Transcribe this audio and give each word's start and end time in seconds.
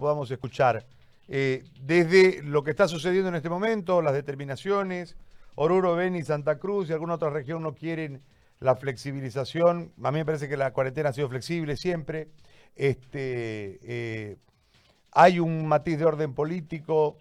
podamos 0.00 0.28
escuchar. 0.30 0.84
Eh, 1.28 1.62
desde 1.80 2.42
lo 2.42 2.64
que 2.64 2.72
está 2.72 2.88
sucediendo 2.88 3.28
en 3.28 3.36
este 3.36 3.48
momento, 3.48 4.02
las 4.02 4.14
determinaciones, 4.14 5.14
Oruro, 5.54 5.94
Beni, 5.94 6.24
Santa 6.24 6.58
Cruz 6.58 6.90
y 6.90 6.92
alguna 6.92 7.14
otra 7.14 7.30
región 7.30 7.62
no 7.62 7.74
quieren 7.74 8.22
la 8.58 8.74
flexibilización. 8.74 9.92
A 10.02 10.10
mí 10.10 10.18
me 10.18 10.24
parece 10.24 10.48
que 10.48 10.56
la 10.56 10.72
cuarentena 10.72 11.10
ha 11.10 11.12
sido 11.12 11.28
flexible 11.28 11.76
siempre. 11.76 12.28
Este, 12.74 13.78
eh, 13.84 14.36
hay 15.12 15.38
un 15.38 15.68
matiz 15.68 15.98
de 15.98 16.04
orden 16.04 16.34
político. 16.34 17.16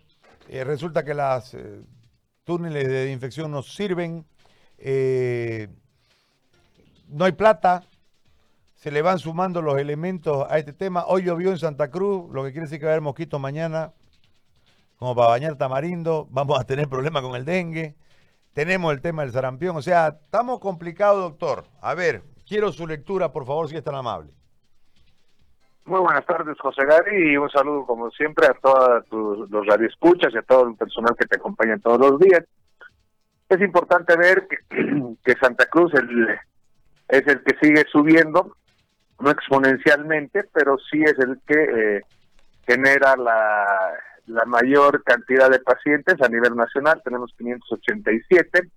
Eh, 0.47 0.63
resulta 0.63 1.03
que 1.05 1.13
las 1.13 1.55
túneles 2.43 2.87
de 2.87 3.11
infección 3.11 3.51
no 3.51 3.61
sirven. 3.61 4.25
no 7.09 7.25
hay 7.25 7.31
plata. 7.33 7.83
Se 8.79 8.91
le 8.91 9.01
van 9.01 9.19
sumando 9.19 9.61
los 9.61 9.77
elementos 9.77 10.47
a 10.49 10.57
este 10.57 10.71
tema. 10.71 11.03
Hoy 11.05 11.23
llovió 11.23 11.49
en 11.49 11.57
Santa 11.57 11.91
Cruz, 11.91 12.31
lo 12.31 12.45
que 12.45 12.53
quiere 12.53 12.65
decir 12.65 12.79
que 12.79 12.85
va 12.85 12.91
a 12.91 12.93
haber 12.93 13.01
mosquitos 13.01 13.37
mañana 13.37 13.91
como 14.95 15.13
para 15.13 15.27
bañar 15.27 15.57
tamarindo, 15.57 16.29
vamos 16.31 16.57
a 16.57 16.63
tener 16.63 16.87
problemas 16.87 17.21
con 17.21 17.35
el 17.35 17.43
dengue, 17.43 17.95
tenemos 18.53 18.93
el 18.93 19.01
tema 19.01 19.23
del 19.23 19.33
sarampión, 19.33 19.75
o 19.75 19.81
sea, 19.81 20.17
estamos 20.23 20.61
complicados, 20.61 21.21
doctor. 21.21 21.65
A 21.81 21.93
ver, 21.93 22.23
quiero 22.47 22.71
su 22.71 22.87
lectura, 22.87 23.33
por 23.33 23.45
favor, 23.45 23.67
si 23.67 23.75
es 23.75 23.83
tan 23.83 23.95
amable. 23.95 24.31
Muy 25.83 25.99
buenas 25.99 26.25
tardes, 26.25 26.57
José 26.61 26.85
Gary, 26.85 27.33
y 27.33 27.37
un 27.37 27.49
saludo, 27.49 27.85
como 27.85 28.09
siempre, 28.11 28.47
a 28.47 28.53
todos 28.53 29.03
los 29.49 29.67
radioescuchas 29.67 30.33
y 30.33 30.37
a 30.37 30.41
todo 30.43 30.69
el 30.69 30.75
personal 30.75 31.17
que 31.19 31.27
te 31.27 31.35
acompaña 31.35 31.77
todos 31.79 31.99
los 31.99 32.17
días. 32.17 32.45
Es 33.49 33.59
importante 33.59 34.15
ver 34.15 34.47
que, 34.47 35.33
Santa 35.41 35.65
Cruz 35.65 35.91
es 37.09 37.27
el 37.27 37.43
que 37.43 37.57
sigue 37.61 37.83
subiendo, 37.91 38.55
no 39.19 39.31
exponencialmente, 39.31 40.45
pero 40.53 40.77
sí 40.77 41.01
es 41.03 41.17
el 41.19 41.39
que 41.45 41.97
eh, 41.97 42.01
genera 42.65 43.15
la, 43.15 44.45
mayor 44.45 45.03
cantidad 45.03 45.49
de 45.49 45.59
pacientes 45.59 46.21
a 46.21 46.29
nivel 46.29 46.55
nacional, 46.55 47.01
tenemos 47.03 47.33
587, 47.35 48.69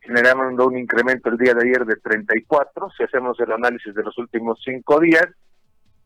generando 0.00 0.66
un 0.66 0.76
incremento 0.76 1.28
el 1.28 1.38
día 1.38 1.54
de 1.54 1.62
ayer 1.62 1.86
de 1.86 1.94
34, 1.96 2.90
si 2.96 3.04
hacemos 3.04 3.38
el 3.38 3.52
análisis 3.52 3.94
de 3.94 4.02
los 4.02 4.18
últimos 4.18 4.60
cinco 4.64 4.98
días, 4.98 5.26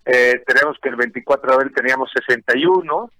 eh, 0.04 0.42
tenemos 0.46 0.77
que 0.82 0.90
el 0.90 0.96
24 0.96 1.48
de 1.48 1.54
abril 1.54 1.72
teníamos 1.74 2.10
61, 2.12 3.10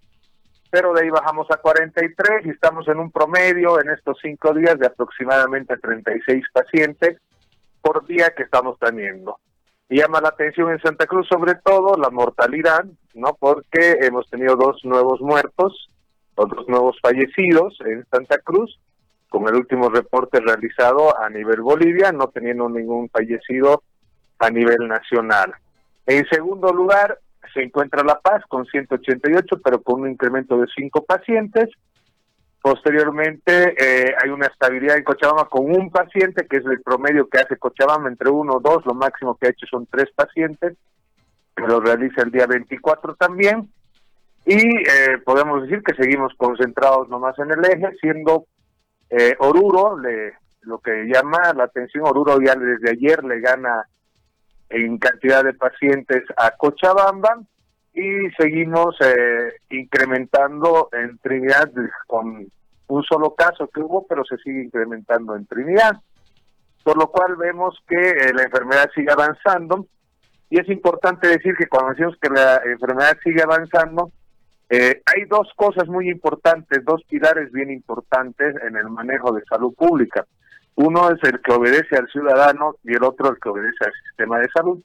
pero 0.71 0.93
de 0.93 1.03
ahí 1.03 1.09
bajamos 1.09 1.47
a 1.51 1.57
43 1.57 2.45
y 2.45 2.51
estamos 2.51 2.87
en 2.89 2.99
un 2.99 3.11
promedio 3.11 3.81
en 3.81 3.89
estos 3.89 4.19
cinco 4.21 4.53
días 4.53 4.79
de 4.79 4.87
aproximadamente 4.87 5.79
36 5.79 6.45
pacientes 6.53 7.19
por 7.81 8.07
día 8.07 8.35
que 8.37 8.43
estamos 8.43 8.79
teniendo 8.79 9.39
llama 9.89 10.21
la 10.21 10.29
atención 10.29 10.71
en 10.71 10.81
Santa 10.81 11.07
Cruz 11.07 11.27
sobre 11.29 11.55
todo 11.57 11.97
la 11.97 12.11
mortalidad, 12.11 12.85
¿no? 13.15 13.37
Porque 13.39 13.99
hemos 14.01 14.29
tenido 14.31 14.57
dos 14.57 14.85
nuevos 14.85 15.21
muertos, 15.21 15.89
dos 16.37 16.49
nuevos 16.69 16.97
fallecidos 17.01 17.77
en 17.85 18.05
Santa 18.11 18.39
Cruz, 18.39 18.79
con 19.29 19.49
el 19.49 19.57
último 19.57 19.89
reporte 19.89 20.41
realizado 20.41 21.21
a 21.21 21.29
nivel 21.29 21.61
Bolivia, 21.61 22.13
no 22.13 22.29
teniendo 22.29 22.69
ningún 22.69 23.09
fallecido 23.09 23.83
a 24.39 24.51
nivel 24.51 24.89
nacional. 24.89 25.53
En 26.07 26.25
segundo 26.29 26.73
lugar, 26.73 27.19
se 27.53 27.63
encuentra 27.63 28.03
La 28.05 28.21
Paz 28.21 28.43
con 28.49 28.67
188, 28.67 29.61
pero 29.63 29.83
con 29.83 30.03
un 30.03 30.11
incremento 30.11 30.59
de 30.59 30.67
cinco 30.75 31.05
pacientes. 31.05 31.69
Posteriormente 32.65 33.75
eh, 33.77 34.15
hay 34.23 34.31
una 34.31 34.47
estabilidad 34.47 34.97
en 34.97 35.05
Cochabamba 35.05 35.51
con 35.51 35.67
un 35.67 35.91
paciente, 35.91 36.47
que 36.47 36.57
es 36.57 36.65
el 36.65 36.81
promedio 36.81 37.29
que 37.29 37.41
hace 37.41 37.59
Cochabamba, 37.59 38.09
entre 38.09 38.31
uno 38.31 38.55
o 38.55 38.61
dos, 38.61 38.87
lo 38.87 38.95
máximo 38.95 39.37
que 39.37 39.49
ha 39.49 39.51
hecho 39.51 39.67
son 39.67 39.87
tres 39.87 40.07
pacientes, 40.17 40.75
que 41.55 41.67
lo 41.67 41.79
realiza 41.81 42.23
el 42.23 42.31
día 42.31 42.47
24 42.47 43.17
también. 43.17 43.71
Y 44.47 44.57
eh, 44.57 45.19
podemos 45.27 45.61
decir 45.61 45.83
que 45.83 45.95
seguimos 45.95 46.33
concentrados 46.39 47.07
nomás 47.11 47.39
en 47.39 47.51
el 47.51 47.63
eje, 47.67 47.95
siendo 48.01 48.47
eh, 49.11 49.37
Oruro 49.41 49.99
le, 49.99 50.33
lo 50.63 50.79
que 50.79 51.05
llama 51.05 51.53
la 51.55 51.65
atención, 51.65 52.07
Oruro 52.07 52.41
ya 52.41 52.55
desde 52.55 52.93
ayer 52.93 53.23
le 53.25 53.41
gana 53.41 53.87
en 54.71 54.97
cantidad 54.97 55.45
de 55.45 55.53
pacientes 55.53 56.23
a 56.39 56.53
Cochabamba 56.53 57.43
y 57.95 58.29
seguimos 58.37 58.97
eh, 59.01 59.53
incrementando 59.71 60.89
en 60.93 61.17
Trinidad 61.19 61.71
con 62.07 62.47
un 62.89 63.03
solo 63.05 63.35
caso 63.35 63.69
que 63.69 63.81
hubo, 63.81 64.05
pero 64.07 64.25
se 64.25 64.37
sigue 64.39 64.65
incrementando 64.65 65.37
en 65.37 65.47
Trinidad. 65.47 65.93
Por 66.83 66.99
lo 66.99 67.07
cual 67.07 67.37
vemos 67.37 67.79
que 67.89 68.11
eh, 68.11 68.33
la 68.35 68.43
enfermedad 68.43 68.91
sigue 68.95 69.11
avanzando 69.11 69.87
y 70.51 70.61
es 70.61 70.69
importante 70.69 71.29
decir 71.29 71.55
que 71.57 71.67
cuando 71.67 71.91
decimos 71.91 72.17
que 72.21 72.29
la 72.29 72.61
enfermedad 72.65 73.17
sigue 73.23 73.43
avanzando, 73.43 74.11
eh, 74.69 75.01
hay 75.07 75.25
dos 75.27 75.49
cosas 75.57 75.89
muy 75.89 76.11
importantes, 76.11 76.85
dos 76.85 77.03
pilares 77.09 77.53
bien 77.53 77.71
importantes 77.71 78.55
en 78.67 78.77
el 78.77 78.91
manejo 78.91 79.33
de 79.33 79.45
salud 79.45 79.73
pública. 79.75 80.27
Uno 80.75 81.11
es 81.11 81.23
el 81.23 81.41
que 81.41 81.53
obedece 81.53 81.97
al 81.97 82.09
ciudadano 82.09 82.75
y 82.83 82.95
el 82.95 83.05
otro 83.05 83.31
el 83.31 83.39
que 83.41 83.49
obedece 83.49 83.85
al 83.85 83.93
sistema 84.09 84.41
de 84.41 84.49
salud 84.49 84.83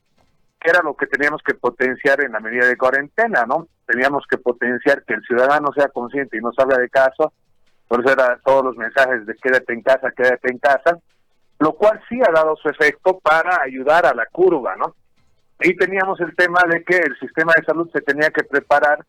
que 0.59 0.69
era 0.69 0.81
lo 0.83 0.95
que 0.95 1.07
teníamos 1.07 1.41
que 1.41 1.53
potenciar 1.53 2.21
en 2.21 2.33
la 2.33 2.39
medida 2.39 2.67
de 2.67 2.77
cuarentena, 2.77 3.45
¿no? 3.45 3.67
Teníamos 3.85 4.25
que 4.29 4.37
potenciar 4.37 5.03
que 5.03 5.13
el 5.13 5.23
ciudadano 5.23 5.71
sea 5.73 5.87
consciente 5.87 6.37
y 6.37 6.41
no 6.41 6.51
salga 6.51 6.77
de 6.77 6.89
casa, 6.89 7.31
por 7.87 8.01
eso 8.01 8.11
eran 8.11 8.39
todos 8.43 8.63
los 8.65 8.75
mensajes 8.75 9.25
de 9.25 9.35
quédate 9.35 9.73
en 9.73 9.81
casa, 9.81 10.11
quédate 10.11 10.51
en 10.51 10.59
casa, 10.59 10.97
lo 11.59 11.73
cual 11.73 12.01
sí 12.09 12.19
ha 12.21 12.31
dado 12.31 12.55
su 12.57 12.69
efecto 12.69 13.19
para 13.19 13.61
ayudar 13.63 14.05
a 14.05 14.13
la 14.13 14.25
curva, 14.25 14.75
¿no? 14.75 14.95
Y 15.61 15.75
teníamos 15.75 16.19
el 16.19 16.35
tema 16.35 16.59
de 16.69 16.83
que 16.83 16.97
el 16.97 17.17
sistema 17.19 17.53
de 17.57 17.65
salud 17.65 17.89
se 17.91 18.01
tenía 18.01 18.29
que 18.29 18.43
preparar 18.43 18.99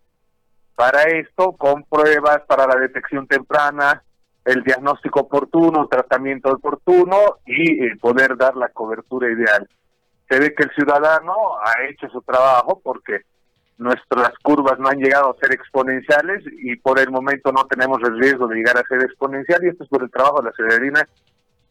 para 0.75 1.03
esto 1.03 1.53
con 1.53 1.85
pruebas 1.85 2.43
para 2.47 2.67
la 2.67 2.81
detección 2.81 3.27
temprana, 3.27 4.03
el 4.45 4.63
diagnóstico 4.63 5.21
oportuno, 5.21 5.87
tratamiento 5.89 6.51
oportuno 6.51 7.39
y 7.45 7.85
eh, 7.85 7.97
poder 8.01 8.37
dar 8.37 8.57
la 8.57 8.69
cobertura 8.71 9.31
ideal 9.31 9.69
se 10.31 10.39
ve 10.39 10.55
que 10.55 10.63
el 10.63 10.71
ciudadano 10.71 11.35
ha 11.65 11.83
hecho 11.89 12.09
su 12.09 12.23
trabajo 12.23 12.81
porque 12.85 13.23
nuestras 13.79 14.31
curvas 14.43 14.79
no 14.79 14.89
han 14.89 14.99
llegado 14.99 15.31
a 15.31 15.41
ser 15.41 15.53
exponenciales 15.53 16.45
y 16.53 16.77
por 16.77 17.01
el 17.01 17.11
momento 17.11 17.51
no 17.51 17.67
tenemos 17.67 17.99
el 18.05 18.17
riesgo 18.21 18.47
de 18.47 18.57
llegar 18.57 18.77
a 18.79 18.87
ser 18.87 19.03
exponencial 19.03 19.65
y 19.65 19.69
esto 19.69 19.83
es 19.85 19.91
por 19.91 20.05
el 20.05 20.11
trabajo 20.11 20.41
de 20.41 20.51
la 20.51 20.53
ciudadanía 20.53 21.09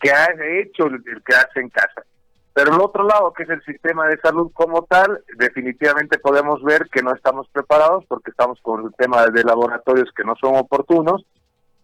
que 0.02 0.12
ha 0.12 0.28
hecho 0.60 0.88
el, 0.88 1.02
que 1.04 1.36
hace 1.36 1.62
en 1.62 1.70
casa. 1.70 2.04
Pero 2.54 2.74
el 2.74 2.82
otro 2.82 3.04
lado, 3.04 3.32
que 3.32 3.44
es 3.44 3.50
el 3.50 3.64
sistema 3.64 4.08
de 4.08 4.18
salud 4.18 4.52
como 4.54 4.84
tal, 4.84 5.24
definitivamente 5.38 6.20
podemos 6.20 6.62
ver 6.62 6.90
que 6.92 7.02
no 7.02 7.14
estamos 7.14 7.48
preparados 7.54 8.04
porque 8.08 8.32
estamos 8.32 8.60
con 8.62 8.86
el 8.86 8.94
tema 8.96 9.26
de 9.28 9.44
laboratorios 9.44 10.10
que 10.14 10.26
no 10.26 10.36
son 10.36 10.58
oportunos. 10.58 11.26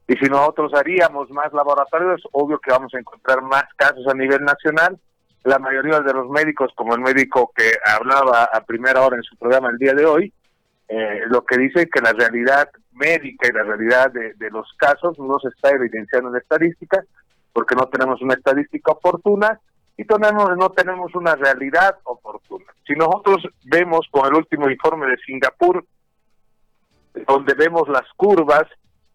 Y 0.08 0.16
si 0.16 0.26
nosotros 0.26 0.74
haríamos 0.74 1.30
más 1.30 1.54
laboratorios, 1.54 2.22
obvio 2.34 2.60
que 2.60 2.72
vamos 2.72 2.94
a 2.94 3.00
encontrar 3.00 3.42
más 3.44 3.66
casos 3.78 4.06
a 4.08 4.14
nivel 4.14 4.44
nacional 4.44 5.00
la 5.46 5.60
mayoría 5.60 6.00
de 6.00 6.12
los 6.12 6.28
médicos, 6.28 6.72
como 6.76 6.96
el 6.96 7.02
médico 7.02 7.52
que 7.56 7.72
hablaba 7.86 8.46
a 8.46 8.62
primera 8.62 9.04
hora 9.04 9.16
en 9.16 9.24
su 9.24 9.38
programa 9.38 9.70
el 9.70 9.78
día 9.78 9.94
de 9.94 10.04
hoy, 10.04 10.34
eh, 10.88 11.22
lo 11.28 11.46
que 11.46 11.58
dice 11.58 11.88
que 11.88 12.02
la 12.02 12.14
realidad 12.14 12.70
médica 12.94 13.48
y 13.48 13.52
la 13.52 13.64
realidad 13.64 14.12
de, 14.12 14.50
los 14.50 14.68
casos 14.78 15.20
no 15.20 15.38
se 15.40 15.50
está 15.50 15.70
evidenciando 15.70 16.30
en 16.30 16.38
estadística, 16.38 17.04
porque 17.54 17.76
no 17.76 17.88
tenemos 17.88 18.22
una 18.24 18.34
estadística 18.34 18.92
oportuna 18.92 19.60
y 19.98 20.04
no 20.04 20.72
tenemos 20.72 21.14
una 21.14 21.36
realidad 21.36 22.00
oportuna. 22.06 22.66
Si 22.86 22.94
nosotros 22.94 23.48
vemos 23.66 24.08
con 24.10 24.26
el 24.26 24.34
último 24.34 24.68
informe 24.68 25.06
de 25.06 25.18
Singapur, 25.18 25.86
donde 27.28 27.54
vemos 27.54 27.88
las 27.88 28.12
curvas, 28.18 28.64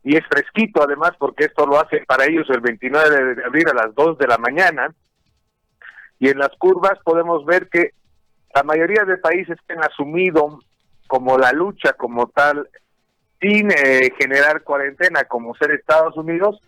y 0.04 0.16
es 0.16 0.24
fresquito 0.28 0.82
además, 0.82 1.12
porque 1.18 1.46
esto 1.46 1.66
lo 1.66 1.78
hace 1.80 2.04
para 2.06 2.24
ellos 2.24 2.48
el 2.50 2.60
29 2.60 3.34
de 3.34 3.44
abril 3.44 3.68
a 3.68 3.74
las 3.74 3.94
2 3.96 4.16
de 4.16 4.26
la 4.28 4.38
mañana, 4.38 4.94
y 6.20 6.28
en 6.28 6.38
las 6.38 6.50
curvas 6.58 6.98
podemos 7.02 7.44
ver 7.46 7.68
que 7.68 7.94
la 8.54 8.62
mayoría 8.62 9.04
de 9.04 9.16
países 9.16 9.56
que 9.66 9.72
han 9.72 9.82
asumido 9.82 10.60
como 11.08 11.38
la 11.38 11.50
lucha 11.52 11.94
como 11.94 12.28
tal, 12.28 12.68
sin 13.40 13.70
eh, 13.70 14.12
generar 14.18 14.62
cuarentena, 14.62 15.24
como 15.24 15.54
ser 15.56 15.72
Estados 15.72 16.16
Unidos, 16.16 16.60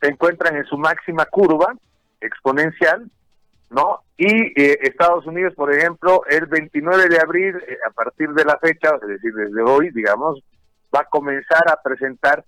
se 0.00 0.08
encuentran 0.08 0.56
en 0.56 0.64
su 0.64 0.78
máxima 0.78 1.26
curva 1.26 1.74
exponencial, 2.20 3.10
¿no? 3.70 4.00
Y 4.16 4.60
eh, 4.60 4.78
Estados 4.82 5.26
Unidos, 5.26 5.52
por 5.54 5.72
ejemplo, 5.72 6.22
el 6.28 6.46
29 6.46 7.08
de 7.08 7.20
abril, 7.20 7.56
eh, 7.68 7.78
a 7.86 7.90
partir 7.90 8.30
de 8.30 8.44
la 8.44 8.58
fecha, 8.58 8.96
es 9.02 9.08
decir, 9.08 9.34
desde 9.34 9.62
hoy, 9.62 9.90
digamos, 9.90 10.42
va 10.94 11.00
a 11.00 11.08
comenzar 11.10 11.68
a 11.68 11.80
presentar 11.82 12.44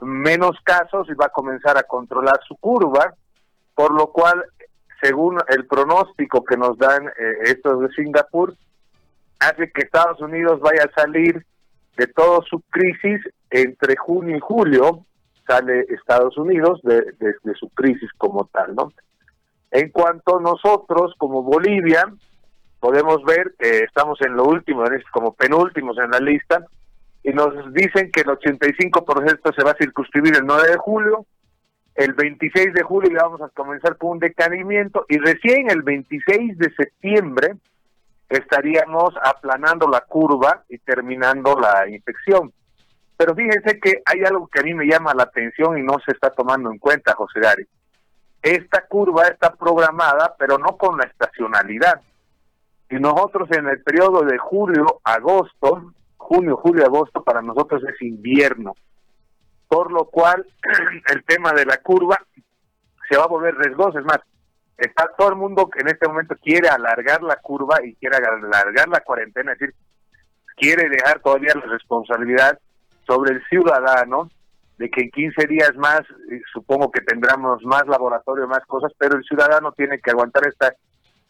menos 0.00 0.56
casos 0.64 1.08
y 1.10 1.14
va 1.14 1.26
a 1.26 1.30
comenzar 1.32 1.76
a 1.76 1.82
controlar 1.82 2.40
su 2.46 2.56
curva, 2.56 3.14
por 3.74 3.92
lo 3.92 4.06
cual 4.08 4.44
según 5.00 5.38
el 5.48 5.66
pronóstico 5.66 6.44
que 6.44 6.56
nos 6.56 6.76
dan 6.78 7.08
eh, 7.08 7.34
estos 7.44 7.80
de 7.80 7.88
Singapur, 7.90 8.54
hace 9.38 9.70
que 9.70 9.82
Estados 9.82 10.20
Unidos 10.20 10.60
vaya 10.60 10.84
a 10.84 11.00
salir 11.00 11.44
de 11.96 12.06
toda 12.06 12.40
su 12.48 12.60
crisis 12.70 13.20
entre 13.50 13.96
junio 13.96 14.36
y 14.36 14.40
julio, 14.40 15.04
sale 15.46 15.86
Estados 15.88 16.36
Unidos 16.36 16.80
de, 16.82 17.04
su 17.58 17.68
crisis 17.70 18.10
como 18.18 18.44
tal, 18.52 18.74
¿no? 18.74 18.92
En 19.70 19.90
cuanto 19.90 20.38
a 20.38 20.40
nosotros, 20.40 21.14
como 21.18 21.42
Bolivia, 21.42 22.04
podemos 22.80 23.22
ver 23.24 23.54
que 23.58 23.80
estamos 23.80 24.20
en 24.22 24.36
lo 24.36 24.44
último, 24.44 24.84
como 25.12 25.34
penúltimos 25.34 25.98
en 25.98 26.10
la 26.10 26.20
lista, 26.20 26.64
y 27.22 27.30
nos 27.30 27.72
dicen 27.72 28.10
que 28.12 28.20
el 28.20 28.28
85% 28.28 29.54
se 29.54 29.64
va 29.64 29.72
a 29.72 29.76
circunscribir 29.76 30.36
el 30.36 30.46
9 30.46 30.70
de 30.70 30.76
julio, 30.76 31.26
el 31.98 32.12
26 32.14 32.74
de 32.74 32.82
julio 32.84 33.10
ya 33.10 33.24
vamos 33.24 33.42
a 33.42 33.48
comenzar 33.48 33.96
con 33.96 34.10
un 34.10 34.18
decaimiento 34.20 35.04
y 35.08 35.18
recién 35.18 35.68
el 35.68 35.82
26 35.82 36.56
de 36.56 36.72
septiembre 36.76 37.56
estaríamos 38.28 39.14
aplanando 39.20 39.88
la 39.88 40.02
curva 40.02 40.62
y 40.68 40.78
terminando 40.78 41.58
la 41.58 41.88
infección. 41.88 42.52
Pero 43.16 43.34
fíjense 43.34 43.80
que 43.80 44.00
hay 44.04 44.20
algo 44.24 44.46
que 44.46 44.60
a 44.60 44.62
mí 44.62 44.74
me 44.74 44.86
llama 44.86 45.12
la 45.12 45.24
atención 45.24 45.76
y 45.76 45.82
no 45.82 45.94
se 46.06 46.12
está 46.12 46.30
tomando 46.30 46.70
en 46.70 46.78
cuenta, 46.78 47.16
José 47.16 47.40
Gary. 47.40 47.66
Esta 48.42 48.86
curva 48.86 49.24
está 49.26 49.56
programada, 49.56 50.36
pero 50.38 50.56
no 50.56 50.76
con 50.76 50.98
la 50.98 51.04
estacionalidad. 51.04 52.00
Y 52.90 52.94
nosotros 53.00 53.48
en 53.50 53.66
el 53.66 53.82
periodo 53.82 54.22
de 54.22 54.38
julio, 54.38 55.00
agosto, 55.02 55.94
junio, 56.16 56.58
julio, 56.58 56.84
agosto, 56.86 57.24
para 57.24 57.42
nosotros 57.42 57.82
es 57.92 58.00
invierno 58.02 58.74
por 59.68 59.92
lo 59.92 60.06
cual 60.06 60.46
el 61.12 61.24
tema 61.24 61.52
de 61.52 61.66
la 61.66 61.78
curva 61.78 62.18
se 63.08 63.16
va 63.16 63.24
a 63.24 63.28
volver 63.28 63.54
riesgoso. 63.56 63.98
Es 63.98 64.04
más, 64.04 64.20
está 64.76 65.10
todo 65.16 65.30
el 65.30 65.36
mundo 65.36 65.68
que 65.68 65.80
en 65.80 65.88
este 65.88 66.08
momento 66.08 66.34
quiere 66.42 66.68
alargar 66.68 67.22
la 67.22 67.36
curva 67.36 67.76
y 67.84 67.94
quiere 67.96 68.16
alargar 68.16 68.88
la 68.88 69.00
cuarentena, 69.00 69.52
es 69.52 69.58
decir, 69.58 69.74
quiere 70.56 70.88
dejar 70.88 71.20
todavía 71.20 71.54
la 71.54 71.66
responsabilidad 71.66 72.58
sobre 73.06 73.34
el 73.34 73.44
ciudadano 73.46 74.28
de 74.78 74.90
que 74.90 75.02
en 75.02 75.10
15 75.10 75.46
días 75.48 75.74
más, 75.76 76.00
eh, 76.30 76.40
supongo 76.52 76.90
que 76.90 77.00
tendremos 77.00 77.62
más 77.64 77.86
laboratorio, 77.86 78.46
más 78.46 78.64
cosas, 78.66 78.92
pero 78.96 79.16
el 79.16 79.24
ciudadano 79.24 79.72
tiene 79.72 79.98
que 80.00 80.10
aguantar 80.10 80.46
esta, 80.46 80.74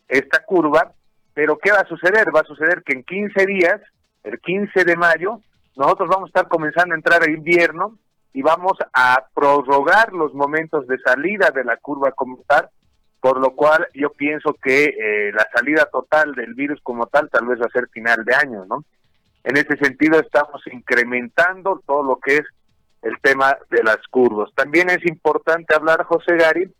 esta 0.06 0.44
curva. 0.44 0.92
Pero 1.32 1.56
¿qué 1.56 1.72
va 1.72 1.78
a 1.78 1.88
suceder? 1.88 2.34
Va 2.34 2.40
a 2.40 2.44
suceder 2.44 2.82
que 2.82 2.92
en 2.92 3.04
15 3.04 3.46
días, 3.46 3.80
el 4.24 4.38
15 4.40 4.84
de 4.84 4.96
mayo, 4.96 5.40
nosotros 5.76 6.08
vamos 6.10 6.26
a 6.26 6.30
estar 6.30 6.48
comenzando 6.48 6.94
a 6.94 6.98
entrar 6.98 7.22
a 7.22 7.30
invierno, 7.30 7.96
y 8.32 8.42
vamos 8.42 8.74
a 8.92 9.24
prorrogar 9.34 10.12
los 10.12 10.34
momentos 10.34 10.86
de 10.86 10.98
salida 10.98 11.50
de 11.50 11.64
la 11.64 11.76
curva 11.76 12.12
como 12.12 12.38
tal, 12.46 12.68
por 13.20 13.40
lo 13.40 13.50
cual 13.54 13.86
yo 13.94 14.10
pienso 14.10 14.54
que 14.62 14.84
eh, 14.84 15.32
la 15.32 15.46
salida 15.54 15.86
total 15.86 16.34
del 16.34 16.54
virus 16.54 16.80
como 16.82 17.06
tal 17.06 17.28
tal 17.30 17.46
vez 17.46 17.60
va 17.60 17.66
a 17.66 17.70
ser 17.70 17.88
final 17.88 18.24
de 18.24 18.34
año, 18.34 18.64
¿no? 18.66 18.84
En 19.44 19.56
ese 19.56 19.76
sentido 19.78 20.20
estamos 20.20 20.62
incrementando 20.70 21.82
todo 21.86 22.02
lo 22.02 22.16
que 22.16 22.36
es 22.36 22.44
el 23.02 23.18
tema 23.20 23.56
de 23.70 23.82
las 23.82 23.98
curvas. 24.10 24.50
También 24.54 24.90
es 24.90 25.04
importante 25.06 25.74
hablar, 25.74 26.04
José 26.04 26.36
Gari, 26.36 26.72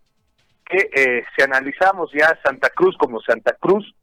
que 0.67 0.91
eh, 0.95 1.25
si 1.35 1.43
analizamos 1.43 2.11
ya 2.13 2.39
Santa 2.45 2.69
Cruz 2.71 2.97
como 2.99 3.21
Santa 3.21 3.57
Cruz, 3.59 3.95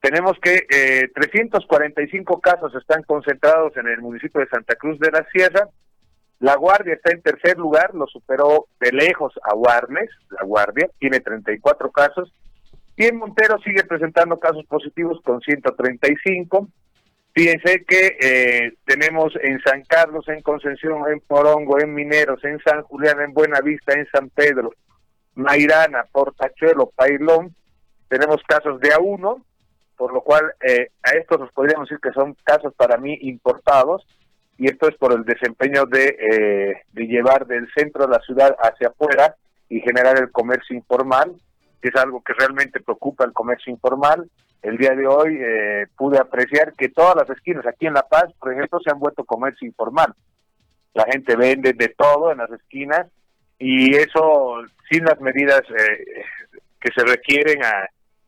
tenemos 0.00 0.38
que 0.40 0.66
eh, 0.70 1.10
345 1.14 2.40
casos 2.40 2.74
están 2.74 3.02
concentrados 3.02 3.76
en 3.76 3.88
el 3.88 4.00
municipio 4.00 4.40
de 4.40 4.48
Santa 4.48 4.76
Cruz 4.76 4.98
de 4.98 5.10
la 5.10 5.26
Sierra, 5.32 5.68
la 6.40 6.56
Guardia 6.56 6.94
está 6.94 7.12
en 7.12 7.22
tercer 7.22 7.58
lugar, 7.58 7.94
lo 7.94 8.06
superó 8.06 8.66
de 8.78 8.92
lejos 8.92 9.32
a 9.42 9.54
Warnes, 9.54 10.08
la 10.30 10.46
Guardia, 10.46 10.88
tiene 10.98 11.20
34 11.20 11.90
casos. 11.90 12.32
Y 12.96 13.06
en 13.06 13.16
Montero 13.16 13.58
sigue 13.58 13.84
presentando 13.84 14.38
casos 14.38 14.64
positivos 14.66 15.20
con 15.22 15.40
135. 15.40 16.68
Fíjense 17.32 17.84
que 17.84 18.16
eh, 18.20 18.72
tenemos 18.84 19.32
en 19.40 19.60
San 19.60 19.82
Carlos, 19.84 20.28
en 20.28 20.42
Concepción, 20.42 21.02
en 21.10 21.20
Porongo, 21.20 21.80
en 21.80 21.94
Mineros, 21.94 22.42
en 22.44 22.58
San 22.60 22.82
Julián, 22.82 23.20
en 23.20 23.34
Buenavista, 23.34 23.92
en 23.94 24.06
San 24.10 24.28
Pedro, 24.30 24.72
Mairana, 25.34 26.04
Portachuelo, 26.10 26.90
Pailón, 26.94 27.54
tenemos 28.08 28.42
casos 28.46 28.80
de 28.80 28.90
A1, 28.90 29.42
por 29.96 30.12
lo 30.12 30.22
cual 30.22 30.52
eh, 30.66 30.90
a 31.02 31.10
estos 31.10 31.38
nos 31.38 31.52
podríamos 31.52 31.88
decir 31.88 32.00
que 32.00 32.12
son 32.12 32.36
casos 32.44 32.72
para 32.74 32.96
mí 32.96 33.16
importados 33.22 34.06
y 34.58 34.66
esto 34.66 34.88
es 34.88 34.96
por 34.96 35.12
el 35.12 35.24
desempeño 35.24 35.84
de, 35.86 36.16
eh, 36.18 36.82
de 36.92 37.06
llevar 37.06 37.46
del 37.46 37.68
centro 37.72 38.06
de 38.06 38.12
la 38.12 38.20
ciudad 38.20 38.56
hacia 38.58 38.88
afuera 38.88 39.36
y 39.68 39.80
generar 39.80 40.18
el 40.20 40.32
comercio 40.32 40.76
informal, 40.76 41.32
que 41.80 41.88
es 41.88 41.96
algo 41.96 42.22
que 42.22 42.32
realmente 42.32 42.80
preocupa 42.80 43.24
el 43.24 43.32
comercio 43.32 43.72
informal. 43.72 44.28
El 44.60 44.76
día 44.76 44.96
de 44.96 45.06
hoy 45.06 45.38
eh, 45.40 45.86
pude 45.96 46.18
apreciar 46.18 46.72
que 46.72 46.88
todas 46.88 47.14
las 47.14 47.30
esquinas 47.30 47.64
aquí 47.66 47.86
en 47.86 47.94
La 47.94 48.02
Paz, 48.02 48.32
por 48.40 48.52
ejemplo, 48.52 48.80
se 48.80 48.90
han 48.90 48.98
vuelto 48.98 49.24
comercio 49.24 49.64
informal. 49.64 50.12
La 50.92 51.04
gente 51.04 51.36
vende 51.36 51.72
de 51.74 51.88
todo 51.90 52.32
en 52.32 52.38
las 52.38 52.50
esquinas 52.50 53.06
y 53.60 53.94
eso 53.94 54.56
sin 54.90 55.04
las 55.04 55.20
medidas 55.20 55.62
eh, 55.70 56.24
que 56.80 56.90
se 56.92 57.04
requieren 57.04 57.60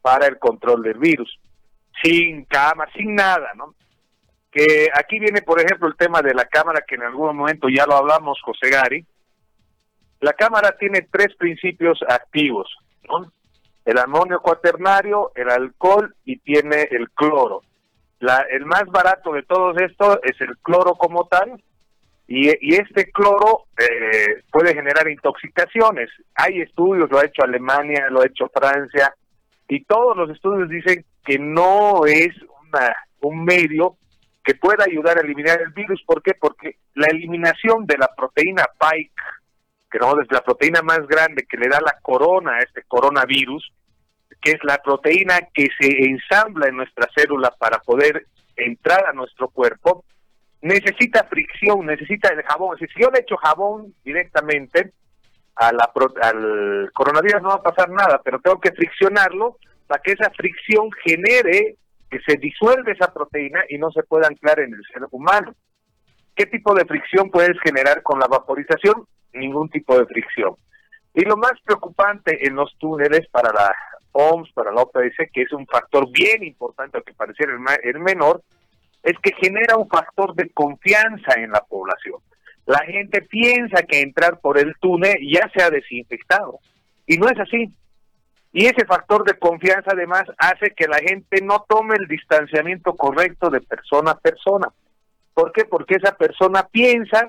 para 0.01 0.29
el 0.29 0.39
control 0.39 0.83
del 0.83 0.99
virus, 0.99 1.41
sin 2.03 2.45
cama, 2.45 2.87
sin 2.95 3.17
nada, 3.17 3.51
¿no? 3.57 3.75
Que 4.51 4.89
aquí 4.93 5.19
viene, 5.19 5.43
por 5.43 5.61
ejemplo, 5.61 5.89
el 5.89 5.97
tema 5.97 6.23
de 6.23 6.35
la 6.35 6.45
cámara, 6.45 6.85
que 6.87 6.97
en 6.97 7.03
algún 7.03 7.37
momento 7.37 7.69
ya 7.69 7.87
lo 7.87 7.95
hablamos, 7.95 8.41
José 8.43 8.71
Gari. 8.71 9.05
La 10.21 10.33
cámara 10.33 10.77
tiene 10.79 11.09
tres 11.11 11.35
principios 11.37 12.01
activos. 12.09 12.69
El 13.85 13.99
amonio 13.99 14.41
cuaternario, 14.41 15.33
el 15.35 15.51
alcohol 15.51 16.15
y 16.25 16.39
tiene 16.39 16.89
el 16.91 17.11
cloro. 17.11 17.63
La, 18.19 18.45
el 18.51 18.67
más 18.67 18.85
barato 18.87 19.33
de 19.33 19.45
todos 19.45 19.81
estos 19.81 20.19
es 20.25 20.39
el 20.41 20.59
cloro 20.59 20.95
como 20.95 21.27
tal, 21.27 21.63
y, 22.29 22.49
y 22.61 22.75
este 22.75 23.11
cloro 23.11 23.65
eh, 23.79 24.43
puede 24.53 24.75
generar 24.75 25.09
intoxicaciones. 25.09 26.11
Hay 26.35 26.61
estudios, 26.61 27.11
lo 27.11 27.19
ha 27.19 27.25
hecho 27.25 27.43
Alemania, 27.43 28.09
lo 28.11 28.21
ha 28.21 28.27
hecho 28.27 28.51
Francia, 28.55 29.15
y 29.69 29.85
todos 29.85 30.17
los 30.17 30.31
estudios 30.31 30.69
dicen 30.69 31.05
que 31.25 31.39
no 31.39 32.05
es 32.05 32.35
una, 32.67 32.95
un 33.21 33.45
medio 33.45 33.97
que 34.51 34.57
pueda 34.57 34.83
ayudar 34.85 35.17
a 35.17 35.21
eliminar 35.21 35.63
el 35.63 35.71
virus. 35.71 36.03
¿Por 36.05 36.25
qué? 36.25 36.35
Porque 36.35 36.79
la 36.95 37.07
eliminación 37.07 37.87
de 37.87 37.97
la 37.97 38.09
proteína 38.17 38.65
Pike, 38.81 39.13
que 39.89 39.99
no 40.01 40.21
es 40.21 40.27
la 40.29 40.41
proteína 40.41 40.83
más 40.83 41.07
grande 41.07 41.47
que 41.49 41.57
le 41.57 41.69
da 41.69 41.81
la 41.81 41.97
corona 42.03 42.57
a 42.57 42.59
este 42.59 42.83
coronavirus, 42.89 43.73
que 44.41 44.51
es 44.51 44.65
la 44.65 44.79
proteína 44.79 45.39
que 45.55 45.69
se 45.79 45.87
ensambla 45.87 46.67
en 46.67 46.79
nuestra 46.79 47.09
célula 47.15 47.55
para 47.61 47.79
poder 47.79 48.27
entrar 48.57 49.07
a 49.07 49.13
nuestro 49.13 49.51
cuerpo, 49.51 50.05
necesita 50.63 51.23
fricción, 51.31 51.87
necesita 51.87 52.31
el 52.31 52.43
jabón. 52.43 52.77
Si 52.77 52.87
yo 53.01 53.09
le 53.13 53.21
echo 53.21 53.37
jabón 53.37 53.95
directamente 54.03 54.95
a 55.55 55.71
la 55.73 55.93
al 56.23 56.91
coronavirus 56.93 57.41
no 57.41 57.51
va 57.51 57.55
a 57.55 57.63
pasar 57.63 57.89
nada, 57.89 58.21
pero 58.25 58.41
tengo 58.41 58.59
que 58.59 58.73
friccionarlo 58.73 59.59
para 59.87 60.03
que 60.03 60.11
esa 60.11 60.29
fricción 60.31 60.91
genere 61.05 61.77
que 62.11 62.21
se 62.21 62.37
disuelve 62.37 62.93
esa 62.93 63.13
proteína 63.13 63.61
y 63.69 63.79
no 63.79 63.91
se 63.93 64.03
puede 64.03 64.27
anclar 64.27 64.61
en 64.61 64.75
el 64.75 64.83
ser 64.93 65.03
humano. 65.11 65.55
¿Qué 66.35 66.47
tipo 66.47 66.75
de 66.75 66.85
fricción 66.85 67.31
puedes 67.31 67.59
generar 67.61 68.03
con 68.03 68.19
la 68.19 68.27
vaporización? 68.27 69.07
Ningún 69.33 69.69
tipo 69.69 69.99
de 69.99 70.07
fricción. 70.07 70.57
Y 71.15 71.23
lo 71.23 71.37
más 71.37 71.53
preocupante 71.65 72.47
en 72.47 72.55
los 72.55 72.77
túneles 72.79 73.29
para 73.31 73.53
la 73.53 73.75
OMS, 74.13 74.53
para 74.53 74.73
la 74.73 74.83
OPS, 74.83 75.31
que 75.33 75.43
es 75.43 75.53
un 75.53 75.67
factor 75.67 76.11
bien 76.11 76.43
importante, 76.45 76.97
aunque 76.97 77.15
pareciera 77.15 77.53
el, 77.53 77.61
el 77.89 78.01
menor, 78.01 78.43
es 79.03 79.17
que 79.23 79.33
genera 79.41 79.77
un 79.77 79.89
factor 79.89 80.35
de 80.35 80.51
confianza 80.51 81.35
en 81.37 81.53
la 81.53 81.61
población. 81.61 82.17
La 82.67 82.81
gente 82.85 83.23
piensa 83.23 83.83
que 83.83 84.01
entrar 84.01 84.41
por 84.41 84.59
el 84.59 84.75
túnel 84.81 85.17
ya 85.29 85.51
se 85.55 85.63
ha 85.63 85.71
desinfectado. 85.71 86.59
Y 87.07 87.17
no 87.19 87.29
es 87.29 87.39
así. 87.39 87.73
Y 88.53 88.67
ese 88.67 88.85
factor 88.85 89.25
de 89.25 89.39
confianza 89.39 89.93
además 89.93 90.25
hace 90.39 90.73
que 90.77 90.89
la 90.89 90.99
gente 90.99 91.41
no 91.43 91.65
tome 91.69 91.95
el 91.97 92.09
distanciamiento 92.09 92.95
correcto 92.95 93.49
de 93.49 93.61
persona 93.61 94.13
a 94.13 94.19
persona. 94.19 94.69
¿Por 95.35 95.53
qué? 95.53 95.65
Porque 95.65 95.95
esa 95.95 96.17
persona 96.17 96.67
piensa 96.71 97.29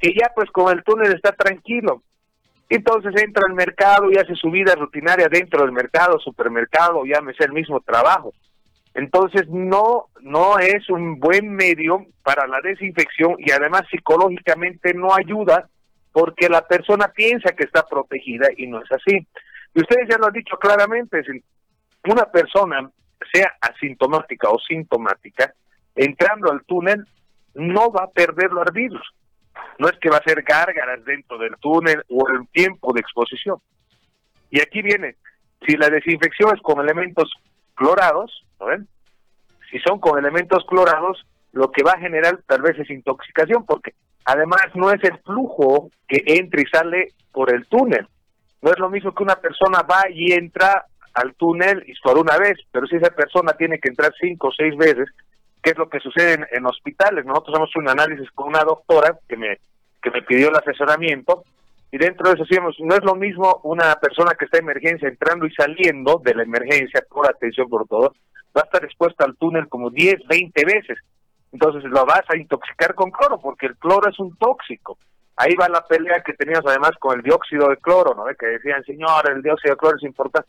que 0.00 0.12
ya 0.14 0.32
pues 0.34 0.50
con 0.50 0.76
el 0.76 0.82
túnel 0.82 1.14
está 1.14 1.32
tranquilo. 1.32 2.02
Entonces 2.68 3.14
entra 3.22 3.44
al 3.48 3.54
mercado 3.54 4.10
y 4.10 4.18
hace 4.18 4.34
su 4.34 4.50
vida 4.50 4.74
rutinaria 4.74 5.28
dentro 5.28 5.62
del 5.62 5.72
mercado, 5.72 6.18
supermercado, 6.18 7.04
llámese 7.04 7.44
el 7.44 7.52
mismo 7.52 7.80
trabajo. 7.80 8.32
Entonces 8.94 9.48
no, 9.48 10.06
no 10.20 10.58
es 10.58 10.90
un 10.90 11.20
buen 11.20 11.54
medio 11.54 12.04
para 12.22 12.46
la 12.46 12.60
desinfección 12.60 13.36
y 13.38 13.52
además 13.52 13.82
psicológicamente 13.90 14.92
no 14.92 15.14
ayuda 15.14 15.68
porque 16.12 16.48
la 16.48 16.66
persona 16.66 17.08
piensa 17.08 17.52
que 17.52 17.64
está 17.64 17.86
protegida 17.86 18.48
y 18.56 18.66
no 18.66 18.82
es 18.82 18.90
así. 18.90 19.26
Y 19.78 19.80
ustedes 19.80 20.08
ya 20.10 20.18
lo 20.18 20.26
han 20.26 20.32
dicho 20.32 20.56
claramente, 20.56 21.22
si 21.22 21.40
una 22.10 22.24
persona 22.24 22.90
sea 23.32 23.54
asintomática 23.60 24.48
o 24.50 24.58
sintomática, 24.58 25.54
entrando 25.94 26.50
al 26.50 26.64
túnel, 26.64 27.06
no 27.54 27.92
va 27.92 28.02
a 28.02 28.10
perder 28.10 28.50
los 28.50 28.64
virus. 28.72 29.08
No 29.78 29.86
es 29.88 29.96
que 30.00 30.10
va 30.10 30.16
a 30.16 30.18
hacer 30.18 30.42
gárgaras 30.42 31.04
dentro 31.04 31.38
del 31.38 31.54
túnel 31.60 32.02
o 32.08 32.28
el 32.28 32.48
tiempo 32.48 32.92
de 32.92 32.98
exposición. 32.98 33.58
Y 34.50 34.60
aquí 34.60 34.82
viene, 34.82 35.14
si 35.64 35.76
la 35.76 35.88
desinfección 35.90 36.56
es 36.56 36.60
con 36.60 36.80
elementos 36.80 37.30
clorados. 37.76 38.44
Si 39.70 39.78
son 39.78 40.00
con 40.00 40.18
elementos 40.18 40.64
clorados, 40.66 41.24
lo 41.52 41.70
que 41.70 41.84
va 41.84 41.92
a 41.92 42.00
generar 42.00 42.40
tal 42.48 42.62
vez 42.62 42.76
es 42.80 42.90
intoxicación, 42.90 43.64
porque 43.64 43.94
además 44.24 44.74
no 44.74 44.90
es 44.90 45.04
el 45.04 45.18
flujo 45.18 45.88
que 46.08 46.24
entra 46.26 46.62
y 46.62 46.66
sale 46.66 47.12
por 47.30 47.54
el 47.54 47.64
túnel, 47.68 48.08
no 48.62 48.70
es 48.70 48.78
lo 48.78 48.90
mismo 48.90 49.14
que 49.14 49.22
una 49.22 49.36
persona 49.36 49.82
va 49.82 50.04
y 50.10 50.32
entra 50.32 50.86
al 51.14 51.34
túnel 51.34 51.82
y 51.86 51.94
por 52.00 52.18
una 52.18 52.36
vez, 52.38 52.58
pero 52.70 52.86
si 52.86 52.96
esa 52.96 53.10
persona 53.10 53.52
tiene 53.52 53.78
que 53.78 53.88
entrar 53.88 54.12
cinco 54.20 54.48
o 54.48 54.52
seis 54.52 54.76
veces, 54.76 55.08
qué 55.62 55.70
es 55.70 55.78
lo 55.78 55.88
que 55.88 56.00
sucede 56.00 56.46
en, 56.52 56.66
hospitales. 56.66 57.24
Nosotros 57.24 57.56
hemos 57.56 57.70
hecho 57.70 57.80
un 57.80 57.88
análisis 57.88 58.30
con 58.32 58.48
una 58.48 58.62
doctora 58.62 59.18
que 59.28 59.36
me, 59.36 59.58
que 60.02 60.10
me 60.10 60.22
pidió 60.22 60.48
el 60.48 60.56
asesoramiento 60.56 61.44
y 61.90 61.98
dentro 61.98 62.28
de 62.28 62.34
eso 62.34 62.44
decíamos, 62.44 62.76
no 62.80 62.94
es 62.94 63.04
lo 63.04 63.14
mismo 63.14 63.60
una 63.64 63.94
persona 63.96 64.32
que 64.38 64.44
está 64.44 64.58
en 64.58 64.64
emergencia 64.64 65.08
entrando 65.08 65.46
y 65.46 65.54
saliendo 65.54 66.20
de 66.22 66.34
la 66.34 66.42
emergencia 66.42 67.02
por 67.08 67.28
atención 67.28 67.68
por 67.68 67.86
todo, 67.86 68.14
va 68.56 68.62
a 68.62 68.64
estar 68.64 68.84
expuesta 68.84 69.24
al 69.24 69.36
túnel 69.36 69.68
como 69.68 69.90
10, 69.90 70.26
20 70.28 70.64
veces. 70.64 70.98
Entonces 71.50 71.84
lo 71.84 72.04
vas 72.04 72.24
a 72.28 72.36
intoxicar 72.36 72.94
con 72.94 73.10
cloro 73.10 73.38
porque 73.40 73.66
el 73.66 73.76
cloro 73.76 74.10
es 74.10 74.18
un 74.18 74.36
tóxico. 74.36 74.98
Ahí 75.38 75.54
va 75.54 75.68
la 75.68 75.86
pelea 75.86 76.20
que 76.20 76.32
teníamos 76.32 76.66
además 76.66 76.92
con 76.98 77.16
el 77.16 77.22
dióxido 77.22 77.68
de 77.68 77.76
cloro, 77.76 78.14
¿no? 78.14 78.24
Que 78.34 78.46
decían, 78.46 78.82
señor, 78.84 79.30
el 79.30 79.42
dióxido 79.42 79.74
de 79.74 79.78
cloro 79.78 79.96
es 79.96 80.02
importante. 80.02 80.48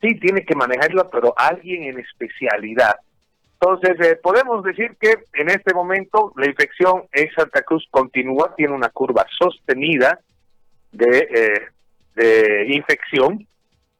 Sí, 0.00 0.18
tiene 0.18 0.44
que 0.44 0.54
manejarlo, 0.54 1.08
pero 1.10 1.34
alguien 1.36 1.84
en 1.84 1.98
especialidad. 1.98 2.96
Entonces, 3.60 3.98
eh, 4.00 4.18
podemos 4.22 4.62
decir 4.64 4.96
que 5.00 5.14
en 5.34 5.48
este 5.48 5.72
momento 5.72 6.32
la 6.36 6.46
infección 6.46 7.04
en 7.12 7.30
Santa 7.32 7.62
Cruz 7.62 7.86
continúa, 7.90 8.54
tiene 8.54 8.74
una 8.74 8.90
curva 8.90 9.26
sostenida 9.38 10.20
de, 10.92 11.70
eh, 12.16 12.66
infección, 12.68 13.46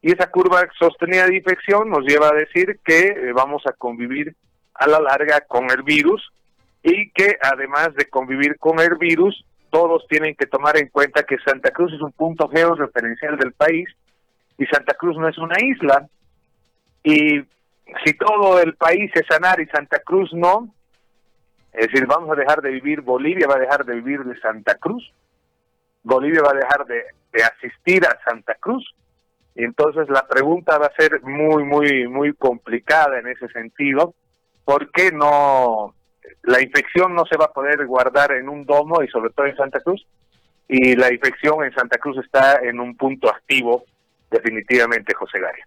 y 0.03 0.13
esa 0.13 0.31
curva 0.31 0.67
sostenida 0.79 1.27
de 1.27 1.37
infección 1.37 1.89
nos 1.91 2.05
lleva 2.05 2.29
a 2.29 2.35
decir 2.35 2.79
que 2.85 3.09
eh, 3.09 3.33
vamos 3.35 3.63
a 3.67 3.73
convivir 3.73 4.35
a 4.75 4.87
la 4.87 5.01
larga 5.01 5.41
con 5.41 5.71
el 5.71 5.83
virus 5.83 6.31
y 6.83 7.11
que 7.11 7.37
además 7.43 7.95
de 7.95 8.09
convivir 8.09 8.57
con 8.59 8.79
el 8.79 8.95
virus, 8.97 9.45
todos 9.71 10.07
tienen 10.09 10.35
que 10.35 10.47
tomar 10.47 10.77
en 10.77 10.89
cuenta 10.89 11.25
que 11.25 11.39
Santa 11.39 11.71
Cruz 11.71 11.93
es 11.93 12.01
un 12.01 12.13
punto 12.13 12.49
georreferencial 12.49 13.37
del 13.37 13.53
país 13.53 13.89
y 14.59 14.67
Santa 14.67 14.95
Cruz 14.95 15.17
no 15.17 15.29
es 15.29 15.39
una 15.39 15.57
isla. 15.61 16.09
Y 17.03 17.43
si 18.05 18.13
todo 18.19 18.61
el 18.61 18.75
país 18.75 19.11
es 19.15 19.27
sanar 19.29 19.61
y 19.61 19.67
Santa 19.67 19.99
Cruz 20.01 20.33
no, 20.33 20.75
es 21.73 21.89
decir, 21.89 22.07
vamos 22.07 22.31
a 22.31 22.41
dejar 22.41 22.63
de 22.63 22.71
vivir, 22.71 23.03
Bolivia 23.03 23.47
va 23.47 23.57
a 23.57 23.61
dejar 23.61 23.85
de 23.85 23.95
vivir 23.95 24.25
de 24.25 24.39
Santa 24.41 24.77
Cruz, 24.77 25.13
Bolivia 26.03 26.43
va 26.43 26.51
a 26.51 26.59
dejar 26.59 26.87
de, 26.87 27.03
de 27.33 27.45
asistir 27.45 28.05
a 28.07 28.19
Santa 28.25 28.55
Cruz. 28.55 28.85
Y 29.55 29.65
entonces 29.65 30.09
la 30.09 30.27
pregunta 30.27 30.79
va 30.79 30.87
a 30.87 30.95
ser 30.97 31.23
muy, 31.23 31.65
muy, 31.65 32.09
muy 32.09 32.35
complicada 32.35 33.19
en 33.19 33.29
ese 33.29 33.49
sentido. 33.49 34.15
¿Por 34.65 34.91
qué 34.91 35.13
no 35.13 35.95
la 36.43 36.63
infección 36.63 37.15
no 37.15 37.25
se 37.27 37.37
va 37.37 37.47
a 37.47 37.53
poder 37.53 37.87
guardar 37.87 38.33
en 38.33 38.49
un 38.49 38.65
domo 38.65 39.03
y 39.03 39.09
sobre 39.09 39.31
todo 39.31 39.47
en 39.47 39.57
Santa 39.57 39.81
Cruz. 39.81 40.07
Y 40.69 40.97
la 40.97 41.13
infección 41.13 41.65
en 41.65 41.73
Santa 41.75 41.99
Cruz 41.99 42.19
está 42.25 42.57
en 42.63 42.81
un 42.81 42.97
punto 42.97 43.29
activo, 43.29 43.85
definitivamente, 44.31 45.15
José 45.15 45.39
Gary. 45.41 45.61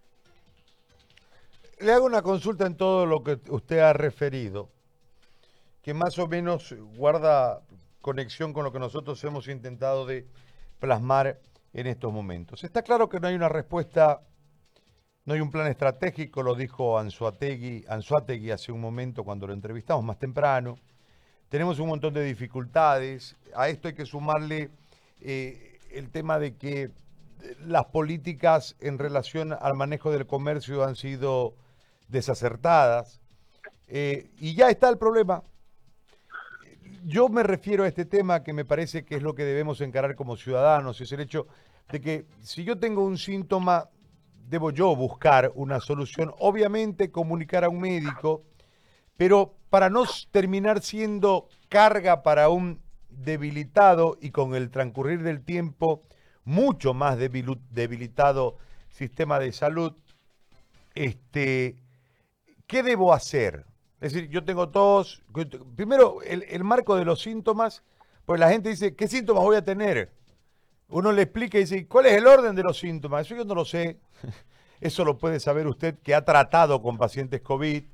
Le 1.78 1.92
hago 1.92 2.04
una 2.04 2.22
consulta 2.22 2.66
en 2.66 2.76
todo 2.76 3.06
lo 3.06 3.22
que 3.22 3.38
usted 3.48 3.78
ha 3.78 3.94
referido, 3.94 4.68
que 5.82 5.94
más 5.94 6.18
o 6.18 6.28
menos 6.28 6.74
guarda 6.96 7.62
conexión 8.02 8.52
con 8.52 8.64
lo 8.64 8.72
que 8.72 8.78
nosotros 8.78 9.22
hemos 9.24 9.48
intentado 9.48 10.04
de 10.04 10.26
plasmar 10.78 11.38
en 11.72 11.86
estos 11.86 12.12
momentos. 12.12 12.64
Está 12.64 12.82
claro 12.82 13.08
que 13.08 13.20
no 13.20 13.28
hay 13.28 13.34
una 13.34 13.48
respuesta 13.48 14.20
no 15.24 15.34
hay 15.34 15.40
un 15.40 15.50
plan 15.50 15.66
estratégico, 15.66 16.42
lo 16.42 16.54
dijo 16.54 16.98
Anzuategui, 16.98 17.84
Anzuategui 17.88 18.50
hace 18.50 18.72
un 18.72 18.80
momento 18.80 19.22
cuando 19.22 19.46
lo 19.46 19.52
entrevistamos 19.52 20.04
más 20.04 20.18
temprano. 20.18 20.78
Tenemos 21.48 21.78
un 21.78 21.88
montón 21.88 22.14
de 22.14 22.24
dificultades. 22.24 23.36
A 23.54 23.68
esto 23.68 23.88
hay 23.88 23.94
que 23.94 24.06
sumarle 24.06 24.70
eh, 25.20 25.78
el 25.90 26.10
tema 26.10 26.38
de 26.38 26.56
que 26.56 26.90
las 27.66 27.86
políticas 27.86 28.76
en 28.80 28.98
relación 28.98 29.52
al 29.52 29.74
manejo 29.74 30.10
del 30.10 30.26
comercio 30.26 30.84
han 30.84 30.96
sido 30.96 31.54
desacertadas. 32.08 33.20
Eh, 33.88 34.30
y 34.38 34.54
ya 34.54 34.70
está 34.70 34.88
el 34.88 34.98
problema. 34.98 35.42
Yo 37.04 37.28
me 37.28 37.42
refiero 37.42 37.84
a 37.84 37.88
este 37.88 38.04
tema 38.04 38.42
que 38.42 38.52
me 38.52 38.64
parece 38.64 39.04
que 39.04 39.16
es 39.16 39.22
lo 39.22 39.34
que 39.34 39.44
debemos 39.44 39.80
encarar 39.80 40.14
como 40.14 40.36
ciudadanos, 40.36 41.00
es 41.00 41.10
el 41.12 41.20
hecho 41.20 41.46
de 41.90 42.00
que 42.00 42.26
si 42.42 42.62
yo 42.62 42.78
tengo 42.78 43.04
un 43.04 43.18
síntoma 43.18 43.88
debo 44.50 44.72
yo 44.72 44.96
buscar 44.96 45.52
una 45.54 45.78
solución, 45.78 46.34
obviamente 46.40 47.12
comunicar 47.12 47.62
a 47.62 47.68
un 47.68 47.80
médico, 47.80 48.42
pero 49.16 49.54
para 49.70 49.88
no 49.88 50.04
terminar 50.32 50.82
siendo 50.82 51.48
carga 51.68 52.24
para 52.24 52.48
un 52.48 52.80
debilitado 53.10 54.18
y 54.20 54.30
con 54.30 54.56
el 54.56 54.70
transcurrir 54.70 55.22
del 55.22 55.44
tiempo 55.44 56.02
mucho 56.44 56.94
más 56.94 57.16
debilitado 57.16 58.56
sistema 58.90 59.38
de 59.38 59.52
salud, 59.52 59.92
este, 60.96 61.76
¿qué 62.66 62.82
debo 62.82 63.14
hacer? 63.14 63.66
Es 64.00 64.14
decir, 64.14 64.30
yo 64.30 64.42
tengo 64.42 64.70
tos, 64.70 65.22
primero 65.76 66.22
el, 66.22 66.42
el 66.48 66.64
marco 66.64 66.96
de 66.96 67.04
los 67.04 67.22
síntomas, 67.22 67.84
pues 68.26 68.40
la 68.40 68.50
gente 68.50 68.70
dice, 68.70 68.96
¿qué 68.96 69.06
síntomas 69.06 69.44
voy 69.44 69.56
a 69.56 69.64
tener? 69.64 70.10
Uno 70.90 71.12
le 71.12 71.22
explica 71.22 71.58
y 71.58 71.62
dice, 71.62 71.86
¿cuál 71.86 72.06
es 72.06 72.14
el 72.14 72.26
orden 72.26 72.54
de 72.54 72.62
los 72.62 72.78
síntomas? 72.78 73.26
Eso 73.26 73.36
yo 73.36 73.44
no 73.44 73.54
lo 73.54 73.64
sé. 73.64 73.98
Eso 74.80 75.04
lo 75.04 75.18
puede 75.18 75.40
saber 75.40 75.66
usted 75.66 75.98
que 75.98 76.14
ha 76.14 76.24
tratado 76.24 76.80
con 76.80 76.96
pacientes 76.96 77.42
COVID, 77.42 77.84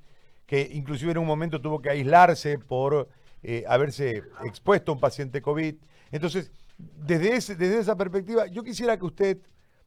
que 0.47 0.71
inclusive 0.73 1.13
en 1.13 1.19
un 1.19 1.27
momento 1.27 1.61
tuvo 1.61 1.81
que 1.81 1.91
aislarse 1.91 2.59
por 2.59 3.09
eh, 3.43 3.65
haberse 3.69 4.23
expuesto 4.45 4.93
a 4.93 4.95
un 4.95 5.01
paciente 5.01 5.43
COVID. 5.43 5.75
Entonces, 6.13 6.53
desde, 6.79 7.31
desde 7.31 7.79
esa 7.79 7.97
perspectiva, 7.97 8.47
yo 8.47 8.63
quisiera 8.63 8.97
que 8.97 9.05
usted 9.05 9.39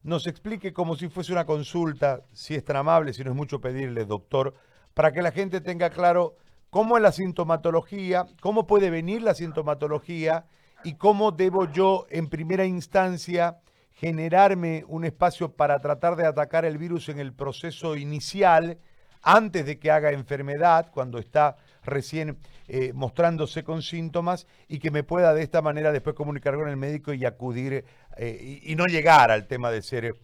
nos 0.03 0.27
explique 0.27 0.73
como 0.73 0.95
si 0.95 1.07
fuese 1.07 1.31
una 1.31 1.45
consulta, 1.45 2.21
si 2.33 2.55
es 2.55 2.63
tan 2.63 2.75
amable, 2.75 3.13
si 3.13 3.23
no 3.23 3.31
es 3.31 3.35
mucho 3.35 3.61
pedirle, 3.61 4.05
doctor, 4.05 4.53
para 4.93 5.11
que 5.11 5.21
la 5.21 5.31
gente 5.31 5.61
tenga 5.61 5.89
claro 5.89 6.35
cómo 6.69 6.97
es 6.97 7.03
la 7.03 7.11
sintomatología, 7.11 8.25
cómo 8.41 8.67
puede 8.67 8.89
venir 8.89 9.21
la 9.21 9.33
sintomatología 9.33 10.45
y 10.83 10.95
cómo 10.95 11.31
debo 11.31 11.71
yo 11.71 12.05
en 12.09 12.29
primera 12.29 12.65
instancia 12.65 13.59
generarme 13.93 14.85
un 14.87 15.03
espacio 15.03 15.51
para 15.51 15.79
tratar 15.79 16.15
de 16.15 16.25
atacar 16.25 16.63
el 16.63 16.77
virus 16.77 17.09
en 17.09 17.19
el 17.19 17.33
proceso 17.33 17.97
inicial, 17.97 18.77
antes 19.21 19.65
de 19.65 19.77
que 19.77 19.91
haga 19.91 20.11
enfermedad, 20.11 20.89
cuando 20.93 21.19
está 21.19 21.57
recién 21.83 22.37
eh, 22.69 22.93
mostrándose 22.93 23.65
con 23.65 23.81
síntomas, 23.81 24.47
y 24.69 24.79
que 24.79 24.89
me 24.89 25.03
pueda 25.03 25.33
de 25.33 25.43
esta 25.43 25.61
manera 25.61 25.91
después 25.91 26.15
comunicar 26.15 26.55
con 26.55 26.69
el 26.69 26.77
médico 26.77 27.11
y 27.13 27.25
acudir 27.25 27.83
eh, 28.15 28.61
y, 28.63 28.73
no 28.75 28.85
llegar 28.85 29.31
al 29.31 29.47
tema 29.47 29.69
de 29.69 29.81
ser 29.81 30.15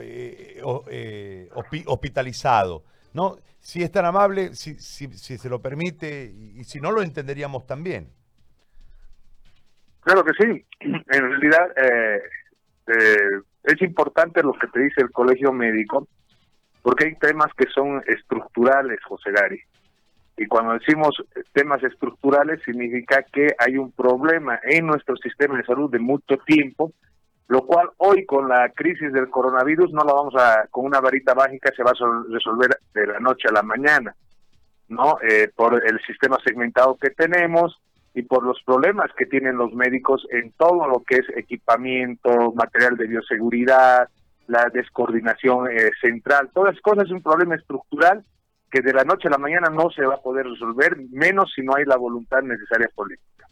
eh, 0.00 0.60
hospitalizado. 1.86 2.84
¿no? 3.12 3.38
Si 3.58 3.82
es 3.82 3.90
tan 3.90 4.04
amable, 4.04 4.54
si, 4.54 4.76
se 4.78 5.48
lo 5.48 5.60
permite, 5.60 6.32
y 6.54 6.62
si 6.62 6.78
no 6.78 6.92
lo 6.92 7.02
entenderíamos 7.02 7.66
también. 7.66 8.12
Claro 10.06 10.22
que 10.22 10.34
sí. 10.34 10.64
En 10.78 11.02
realidad 11.30 11.68
eh, 11.76 12.22
eh, 12.86 13.40
es 13.64 13.82
importante 13.82 14.40
lo 14.40 14.52
que 14.52 14.68
te 14.68 14.78
dice 14.78 15.00
el 15.00 15.10
colegio 15.10 15.52
médico, 15.52 16.06
porque 16.80 17.06
hay 17.06 17.16
temas 17.16 17.52
que 17.56 17.66
son 17.74 18.00
estructurales, 18.06 19.00
José 19.02 19.32
Gary. 19.32 19.60
Y 20.36 20.46
cuando 20.46 20.74
decimos 20.74 21.10
temas 21.52 21.82
estructurales 21.82 22.62
significa 22.62 23.24
que 23.24 23.56
hay 23.58 23.78
un 23.78 23.90
problema 23.90 24.60
en 24.62 24.86
nuestro 24.86 25.16
sistema 25.16 25.58
de 25.58 25.64
salud 25.64 25.90
de 25.90 25.98
mucho 25.98 26.36
tiempo, 26.46 26.92
lo 27.48 27.66
cual 27.66 27.88
hoy 27.96 28.24
con 28.26 28.48
la 28.48 28.68
crisis 28.68 29.12
del 29.12 29.28
coronavirus 29.28 29.92
no 29.92 30.04
lo 30.04 30.14
vamos 30.14 30.36
a, 30.36 30.68
con 30.70 30.84
una 30.84 31.00
varita 31.00 31.34
mágica 31.34 31.72
se 31.74 31.82
va 31.82 31.90
a 31.90 32.32
resolver 32.32 32.78
de 32.94 33.06
la 33.08 33.18
noche 33.18 33.48
a 33.48 33.54
la 33.54 33.62
mañana, 33.64 34.14
¿no? 34.86 35.18
Eh, 35.28 35.50
por 35.56 35.84
el 35.84 35.98
sistema 36.06 36.38
segmentado 36.44 36.96
que 36.96 37.10
tenemos, 37.10 37.76
y 38.16 38.22
por 38.22 38.42
los 38.42 38.58
problemas 38.64 39.12
que 39.14 39.26
tienen 39.26 39.58
los 39.58 39.74
médicos 39.74 40.26
en 40.30 40.50
todo 40.52 40.88
lo 40.88 41.04
que 41.06 41.16
es 41.16 41.26
equipamiento, 41.36 42.50
material 42.54 42.96
de 42.96 43.08
bioseguridad, 43.08 44.08
la 44.46 44.70
descoordinación 44.72 45.70
eh, 45.70 45.90
central, 46.00 46.48
todas 46.54 46.72
las 46.74 46.82
cosas 46.82 47.04
es 47.04 47.10
un 47.10 47.22
problema 47.22 47.56
estructural 47.56 48.24
que 48.70 48.80
de 48.80 48.94
la 48.94 49.04
noche 49.04 49.28
a 49.28 49.32
la 49.32 49.38
mañana 49.38 49.68
no 49.68 49.90
se 49.90 50.06
va 50.06 50.14
a 50.14 50.22
poder 50.22 50.46
resolver, 50.46 50.96
menos 51.10 51.52
si 51.54 51.60
no 51.60 51.74
hay 51.76 51.84
la 51.84 51.98
voluntad 51.98 52.40
necesaria 52.40 52.88
política. 52.94 53.48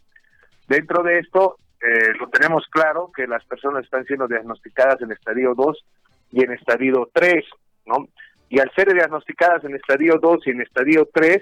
Dentro 0.67 1.03
de 1.03 1.19
esto, 1.19 1.57
eh, 1.79 2.15
lo 2.19 2.27
tenemos 2.29 2.65
claro 2.71 3.11
que 3.15 3.27
las 3.27 3.45
personas 3.45 3.83
están 3.83 4.03
siendo 4.05 4.27
diagnosticadas 4.27 4.99
en 5.01 5.11
estadio 5.11 5.53
2 5.53 5.85
y 6.31 6.43
en 6.43 6.53
estadio 6.53 7.07
3, 7.13 7.45
¿no? 7.85 8.07
Y 8.49 8.59
al 8.59 8.71
ser 8.71 8.91
diagnosticadas 8.91 9.63
en 9.63 9.75
estadio 9.75 10.17
2 10.19 10.47
y 10.47 10.49
en 10.49 10.61
estadio 10.61 11.07
3, 11.13 11.39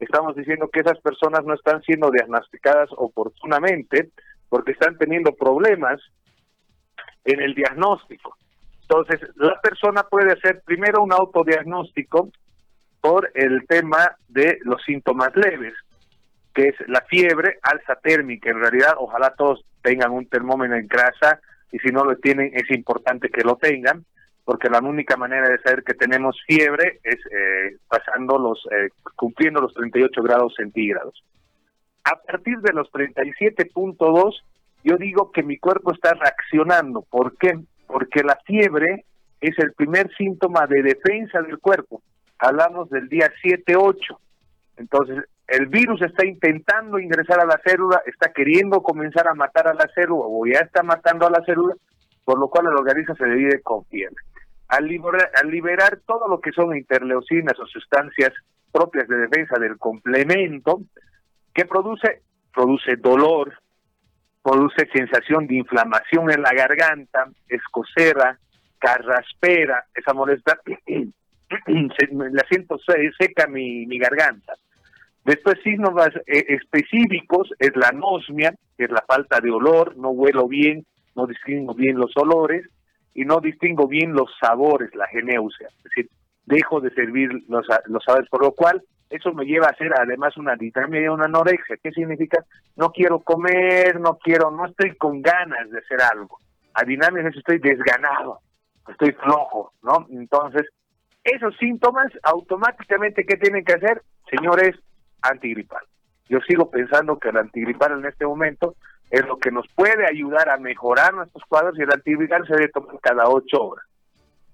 estamos 0.00 0.34
diciendo 0.34 0.68
que 0.68 0.80
esas 0.80 0.98
personas 1.00 1.44
no 1.44 1.54
están 1.54 1.82
siendo 1.82 2.10
diagnosticadas 2.10 2.88
oportunamente 2.96 4.10
porque 4.48 4.72
están 4.72 4.96
teniendo 4.98 5.34
problemas 5.34 6.00
en 7.24 7.40
el 7.40 7.54
diagnóstico. 7.54 8.36
Entonces, 8.82 9.20
la 9.36 9.60
persona 9.60 10.02
puede 10.02 10.32
hacer 10.32 10.62
primero 10.64 11.02
un 11.02 11.12
autodiagnóstico 11.12 12.30
por 13.00 13.30
el 13.34 13.66
tema 13.68 14.16
de 14.28 14.58
los 14.62 14.82
síntomas 14.82 15.34
leves, 15.36 15.74
que 16.52 16.68
es 16.68 16.74
la 16.88 17.00
fiebre, 17.02 17.58
alza 17.62 17.94
térmica. 17.96 18.50
En 18.50 18.60
realidad, 18.60 18.94
ojalá 18.98 19.34
todos 19.36 19.64
tengan 19.82 20.10
un 20.10 20.26
termómetro 20.26 20.76
en 20.76 20.88
casa 20.88 21.40
y 21.70 21.78
si 21.78 21.88
no 21.92 22.04
lo 22.04 22.16
tienen, 22.16 22.50
es 22.52 22.68
importante 22.70 23.28
que 23.28 23.42
lo 23.42 23.56
tengan 23.56 24.04
porque 24.50 24.68
la 24.68 24.80
única 24.80 25.16
manera 25.16 25.48
de 25.48 25.60
saber 25.60 25.84
que 25.84 25.94
tenemos 25.94 26.36
fiebre 26.44 26.98
es 27.04 27.20
eh, 27.26 27.76
pasando 27.86 28.36
los, 28.36 28.58
eh, 28.72 28.88
cumpliendo 29.14 29.60
los 29.60 29.72
38 29.74 30.20
grados 30.24 30.54
centígrados. 30.56 31.22
A 32.02 32.16
partir 32.16 32.58
de 32.58 32.72
los 32.72 32.90
37.2, 32.90 34.34
yo 34.82 34.96
digo 34.96 35.30
que 35.30 35.44
mi 35.44 35.56
cuerpo 35.56 35.92
está 35.92 36.14
reaccionando. 36.14 37.02
¿Por 37.02 37.36
qué? 37.36 37.60
Porque 37.86 38.24
la 38.24 38.40
fiebre 38.44 39.04
es 39.40 39.56
el 39.60 39.72
primer 39.72 40.12
síntoma 40.16 40.66
de 40.66 40.82
defensa 40.82 41.40
del 41.42 41.60
cuerpo. 41.60 42.02
Hablamos 42.40 42.90
del 42.90 43.08
día 43.08 43.30
7-8. 43.44 44.18
Entonces, 44.78 45.26
el 45.46 45.66
virus 45.66 46.02
está 46.02 46.26
intentando 46.26 46.98
ingresar 46.98 47.38
a 47.38 47.46
la 47.46 47.60
célula, 47.64 48.02
está 48.04 48.32
queriendo 48.32 48.82
comenzar 48.82 49.28
a 49.28 49.34
matar 49.34 49.68
a 49.68 49.74
la 49.74 49.88
célula 49.94 50.24
o 50.26 50.44
ya 50.44 50.58
está 50.58 50.82
matando 50.82 51.28
a 51.28 51.30
la 51.30 51.44
célula, 51.44 51.76
por 52.24 52.36
lo 52.36 52.48
cual 52.48 52.66
el 52.66 52.78
organismo 52.78 53.14
se 53.14 53.26
divide 53.26 53.62
con 53.62 53.84
fiebre 53.84 54.16
al 54.70 54.86
liberar, 55.50 56.00
todo 56.06 56.28
lo 56.28 56.40
que 56.40 56.52
son 56.52 56.76
interleucinas 56.76 57.58
o 57.58 57.66
sustancias 57.66 58.32
propias 58.72 59.08
de 59.08 59.16
defensa 59.16 59.58
del 59.58 59.78
complemento, 59.78 60.82
que 61.52 61.64
produce? 61.64 62.22
Produce 62.54 62.96
dolor, 62.96 63.52
produce 64.42 64.88
sensación 64.92 65.46
de 65.46 65.56
inflamación 65.56 66.30
en 66.30 66.42
la 66.42 66.52
garganta, 66.52 67.30
escocera, 67.48 68.38
carraspera, 68.78 69.84
esa 69.94 70.14
molesta, 70.14 70.58
la 71.66 72.44
siento 72.48 72.78
seca 73.18 73.46
mi, 73.46 73.86
mi 73.86 73.98
garganta. 73.98 74.54
Después 75.24 75.58
síntomas 75.62 76.10
eh, 76.26 76.44
específicos 76.48 77.52
es 77.58 77.76
la 77.76 77.88
anosmia, 77.88 78.54
que 78.76 78.84
es 78.84 78.90
la 78.90 79.04
falta 79.06 79.40
de 79.40 79.50
olor, 79.50 79.96
no 79.96 80.10
huelo 80.10 80.48
bien, 80.48 80.86
no 81.14 81.26
distingo 81.26 81.74
bien 81.74 81.98
los 81.98 82.16
olores, 82.16 82.66
y 83.14 83.24
no 83.24 83.40
distingo 83.40 83.86
bien 83.88 84.12
los 84.12 84.30
sabores, 84.40 84.94
la 84.94 85.06
geneusia, 85.08 85.68
es 85.68 85.82
decir, 85.84 86.10
dejo 86.46 86.80
de 86.80 86.90
servir 86.90 87.30
los, 87.48 87.66
los 87.86 88.04
sabores, 88.04 88.28
por 88.28 88.42
lo 88.42 88.52
cual 88.52 88.82
eso 89.10 89.32
me 89.32 89.44
lleva 89.44 89.66
a 89.66 89.70
hacer 89.70 89.92
además 89.98 90.36
una 90.36 90.54
ditamia 90.54 91.02
y 91.02 91.08
una 91.08 91.24
anorexia. 91.24 91.76
¿Qué 91.82 91.90
significa? 91.90 92.44
No 92.76 92.92
quiero 92.92 93.18
comer, 93.18 93.98
no 94.00 94.16
quiero, 94.18 94.52
no 94.52 94.66
estoy 94.66 94.94
con 94.96 95.20
ganas 95.20 95.68
de 95.70 95.78
hacer 95.78 96.00
algo. 96.00 96.38
A 96.74 96.84
dinamia 96.84 97.28
estoy 97.28 97.58
desganado, 97.58 98.38
estoy 98.88 99.10
flojo, 99.12 99.72
¿no? 99.82 100.06
Entonces, 100.10 100.66
esos 101.24 101.56
síntomas 101.56 102.06
automáticamente, 102.22 103.24
¿qué 103.26 103.36
tienen 103.36 103.64
que 103.64 103.74
hacer? 103.74 104.02
Señores, 104.30 104.76
antigripal. 105.22 105.82
Yo 106.28 106.38
sigo 106.46 106.70
pensando 106.70 107.18
que 107.18 107.30
el 107.30 107.36
antigripal 107.36 107.98
en 107.98 108.06
este 108.06 108.24
momento 108.24 108.76
es 109.10 109.26
lo 109.26 109.38
que 109.38 109.50
nos 109.50 109.66
puede 109.74 110.06
ayudar 110.06 110.48
a 110.48 110.56
mejorar 110.56 111.14
nuestros 111.14 111.44
cuadros 111.44 111.78
y 111.78 111.82
el 111.82 111.92
antigripal 111.92 112.46
se 112.46 112.54
debe 112.54 112.68
tomar 112.68 112.98
cada 113.00 113.28
ocho 113.28 113.62
horas. 113.62 113.84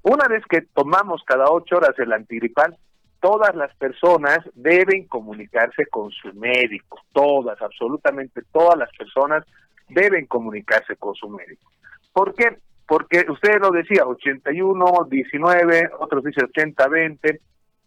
Una 0.02 0.28
vez 0.28 0.44
que 0.48 0.62
tomamos 0.62 1.22
cada 1.25 1.50
ocho 1.50 1.76
horas 1.76 1.98
el 1.98 2.12
antigripal, 2.12 2.76
todas 3.20 3.54
las 3.54 3.75
personas 3.76 4.38
deben 4.54 5.06
comunicarse 5.08 5.86
con 5.86 6.10
su 6.10 6.32
médico, 6.34 7.00
todas, 7.12 7.60
absolutamente 7.60 8.42
todas 8.52 8.78
las 8.78 8.90
personas 8.96 9.44
deben 9.88 10.26
comunicarse 10.26 10.96
con 10.96 11.14
su 11.14 11.28
médico. 11.28 11.70
¿Por 12.12 12.34
qué? 12.34 12.56
Porque 12.86 13.26
usted 13.28 13.60
lo 13.60 13.70
decía, 13.70 14.06
81, 14.06 15.08
19, 15.10 15.90
otros 15.98 16.25
dicen 16.25 16.44
80, 16.44 16.88
20, 16.88 17.40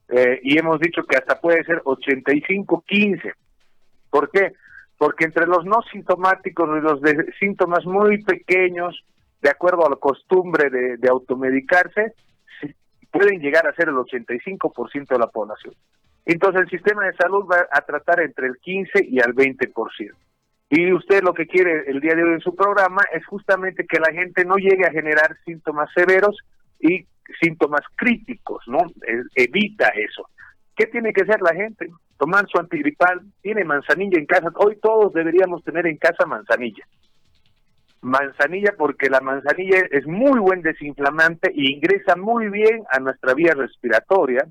eh, 0.10 0.40
y 0.44 0.58
hemos 0.58 0.80
dicho 0.80 1.04
que 1.04 1.16
hasta 1.16 1.40
puede 1.40 1.64
ser 1.64 1.82
85, 1.86 2.84
15. 2.86 3.34
¿Por 4.10 4.30
qué? 4.30 4.54
Porque 5.00 5.24
entre 5.24 5.48
los 5.48 5.66
no 5.66 5.82
sintomáticos 5.94 6.70
y 6.78 6.82
los 6.82 7.02
de 7.02 7.34
síntomas 7.40 7.86
muy 7.86 8.22
pequeños, 8.22 9.02
de 9.42 9.50
acuerdo 9.50 9.88
a 9.88 9.90
la 9.90 9.96
costumbre 9.96 10.70
de, 10.70 11.10
automedicarse, 11.10 12.14
pueden 13.10 13.40
llegar 13.40 13.66
a 13.66 13.74
ser 13.74 13.88
el 13.88 13.96
85% 13.96 15.08
de 15.08 15.18
la 15.18 15.28
población. 15.28 15.74
Entonces 16.26 16.64
el 16.64 16.70
sistema 16.70 17.06
de 17.06 17.14
salud 17.14 17.46
va 17.50 17.66
a 17.72 17.82
tratar 17.82 18.20
entre 18.20 18.48
el 18.48 18.58
15 18.58 19.06
y 19.10 19.20
el 19.20 19.34
20%. 19.34 20.12
Y 20.70 20.92
usted 20.92 21.24
lo 21.24 21.34
que 21.34 21.48
quiere 21.48 21.90
el 21.90 22.02
día 22.02 22.14
de 22.14 22.24
hoy 22.24 22.34
en 22.34 22.42
su 22.42 22.54
programa 22.54 23.02
es 23.14 23.26
justamente 23.26 23.88
que 23.88 24.02
la 24.02 24.12
gente 24.12 24.44
no 24.44 24.58
llegue 24.58 24.86
a 24.86 24.92
generar 24.92 25.38
síntomas 25.46 25.90
severos 25.96 26.38
y 26.78 27.08
síntomas 27.42 27.82
críticos, 27.96 28.66
¿no? 28.68 28.80
evita 29.34 29.88
eso. 29.96 30.28
¿Qué 30.80 30.86
tiene 30.86 31.12
que 31.12 31.24
hacer 31.24 31.42
la 31.42 31.54
gente? 31.54 31.90
Tomar 32.18 32.48
su 32.48 32.58
antigripal, 32.58 33.20
tiene 33.42 33.66
manzanilla 33.66 34.18
en 34.18 34.26
casa. 34.26 34.48
Hoy 34.56 34.78
todos 34.82 35.12
deberíamos 35.12 35.62
tener 35.66 35.86
en 35.86 35.98
casa 35.98 36.26
manzanilla. 36.26 36.86
Manzanilla 38.00 38.74
porque 38.78 39.10
la 39.10 39.20
manzanilla 39.20 39.80
es 39.92 40.08
muy 40.08 40.40
buen 40.40 40.62
desinflamante 40.62 41.52
y 41.54 41.74
ingresa 41.74 42.16
muy 42.16 42.48
bien 42.48 42.86
a 42.90 43.00
nuestra 43.00 43.34
vía 43.34 43.54
respiratoria. 43.56 44.48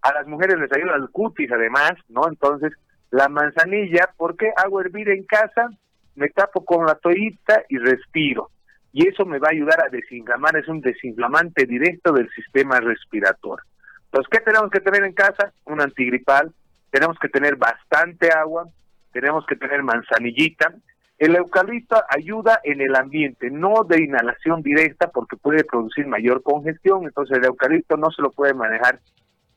A 0.00 0.14
las 0.14 0.26
mujeres 0.26 0.58
les 0.58 0.72
ayuda 0.72 0.94
al 0.94 1.10
cutis 1.10 1.52
además, 1.52 1.92
¿no? 2.08 2.22
Entonces, 2.26 2.72
la 3.10 3.28
manzanilla, 3.28 4.08
¿por 4.16 4.38
qué 4.38 4.50
hago 4.56 4.80
hervir 4.80 5.10
en 5.10 5.24
casa? 5.24 5.68
Me 6.14 6.30
tapo 6.30 6.64
con 6.64 6.86
la 6.86 6.94
toallita 6.94 7.62
y 7.68 7.76
respiro. 7.76 8.48
Y 8.94 9.06
eso 9.06 9.26
me 9.26 9.38
va 9.38 9.48
a 9.48 9.52
ayudar 9.52 9.84
a 9.84 9.90
desinflamar, 9.90 10.56
es 10.56 10.66
un 10.66 10.80
desinflamante 10.80 11.66
directo 11.66 12.14
del 12.14 12.30
sistema 12.30 12.80
respiratorio. 12.80 13.62
Entonces, 14.10 14.28
¿qué 14.30 14.40
tenemos 14.40 14.70
que 14.70 14.80
tener 14.80 15.04
en 15.04 15.12
casa? 15.12 15.52
Un 15.66 15.80
antigripal, 15.80 16.52
tenemos 16.90 17.18
que 17.18 17.28
tener 17.28 17.56
bastante 17.56 18.30
agua, 18.32 18.66
tenemos 19.12 19.44
que 19.46 19.56
tener 19.56 19.82
manzanillita. 19.82 20.72
El 21.18 21.36
eucalipto 21.36 22.02
ayuda 22.08 22.60
en 22.64 22.80
el 22.80 22.94
ambiente, 22.94 23.50
no 23.50 23.84
de 23.84 24.02
inhalación 24.02 24.62
directa 24.62 25.10
porque 25.10 25.36
puede 25.36 25.64
producir 25.64 26.06
mayor 26.06 26.42
congestión, 26.42 27.04
entonces 27.04 27.36
el 27.36 27.44
eucalipto 27.44 27.96
no 27.96 28.10
se 28.10 28.22
lo 28.22 28.30
puede 28.30 28.54
manejar 28.54 29.00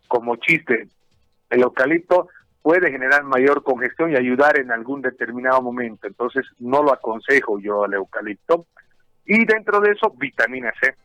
como 0.07 0.35
chiste. 0.35 0.87
El 1.49 1.61
eucalipto 1.61 2.27
puede 2.61 2.91
generar 2.91 3.23
mayor 3.23 3.63
congestión 3.63 4.11
y 4.11 4.15
ayudar 4.15 4.59
en 4.59 4.71
algún 4.71 5.01
determinado 5.01 5.61
momento, 5.61 6.07
entonces 6.07 6.45
no 6.59 6.83
lo 6.83 6.91
aconsejo 6.91 7.59
yo 7.59 7.85
al 7.85 7.93
eucalipto. 7.93 8.65
Y 9.25 9.45
dentro 9.45 9.79
de 9.79 9.91
eso, 9.91 10.09
vitamina 10.17 10.73
C. 10.81 10.95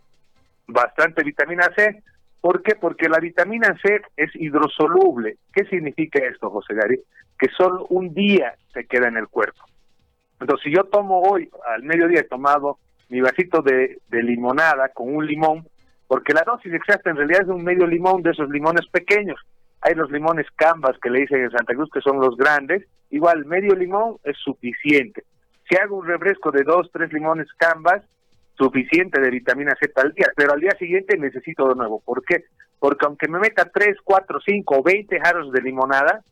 Bastante 0.66 1.22
vitamina 1.22 1.70
C, 1.76 2.02
¿Por 2.40 2.62
qué? 2.62 2.74
Porque 2.76 3.08
la 3.08 3.18
vitamina 3.18 3.76
C 3.82 4.02
es 4.16 4.30
hidrosoluble. 4.34 5.38
¿Qué 5.52 5.64
significa 5.64 6.24
esto, 6.24 6.50
José 6.50 6.74
Gary? 6.74 7.00
Que 7.38 7.48
solo 7.56 7.86
un 7.90 8.14
día 8.14 8.54
se 8.72 8.86
queda 8.86 9.08
en 9.08 9.16
el 9.16 9.28
cuerpo. 9.28 9.64
Entonces, 10.40 10.64
si 10.64 10.74
yo 10.74 10.84
tomo 10.84 11.20
hoy, 11.22 11.48
al 11.74 11.82
mediodía 11.82 12.20
he 12.20 12.24
tomado 12.24 12.78
mi 13.08 13.20
vasito 13.20 13.62
de, 13.62 13.98
limonada 14.10 14.88
con 14.90 15.14
un 15.14 15.26
limón, 15.26 15.66
porque 16.06 16.32
la 16.32 16.44
dosis 16.46 16.72
exacta 16.72 17.10
en 17.10 17.16
realidad 17.16 17.42
es 17.42 17.46
de 17.48 17.54
un 17.54 17.64
medio 17.64 17.86
limón 17.86 18.22
de 18.22 18.30
esos 18.30 18.48
limones 18.50 18.86
pequeños. 18.88 19.40
Hay 19.80 19.94
los 19.94 20.10
limones 20.10 20.46
cambas 20.56 20.96
que 20.98 21.10
le 21.10 21.20
dicen 21.20 21.42
en 21.42 21.50
Santa 21.50 21.74
Cruz 21.74 21.88
que 21.92 22.00
son 22.00 22.20
los 22.20 22.36
grandes. 22.36 22.84
Igual, 23.10 23.44
medio 23.44 23.74
limón 23.74 24.16
es 24.24 24.36
suficiente. 24.38 25.24
Si 25.68 25.76
hago 25.76 25.96
un 25.96 26.06
refresco 26.06 26.50
de 26.50 26.62
dos, 26.62 26.90
tres 26.92 27.12
limones 27.12 27.48
cambas, 27.56 28.02
suficiente 28.56 29.20
de 29.20 29.30
vitamina 29.30 29.74
C 29.80 29.90
al 29.96 30.12
día, 30.12 30.32
pero 30.34 30.52
al 30.52 30.60
día 30.60 30.72
siguiente 30.78 31.16
necesito 31.16 31.68
de 31.68 31.74
nuevo. 31.74 32.00
¿Por 32.04 32.24
qué? 32.24 32.44
Porque 32.78 33.06
aunque 33.06 33.28
me 33.28 33.38
meta 33.38 33.70
3, 33.72 33.96
4, 34.02 34.40
5 34.44 34.76
o 34.78 34.82
20 34.82 35.20
jarros 35.20 35.52
de 35.52 35.62
limonada, 35.62 36.22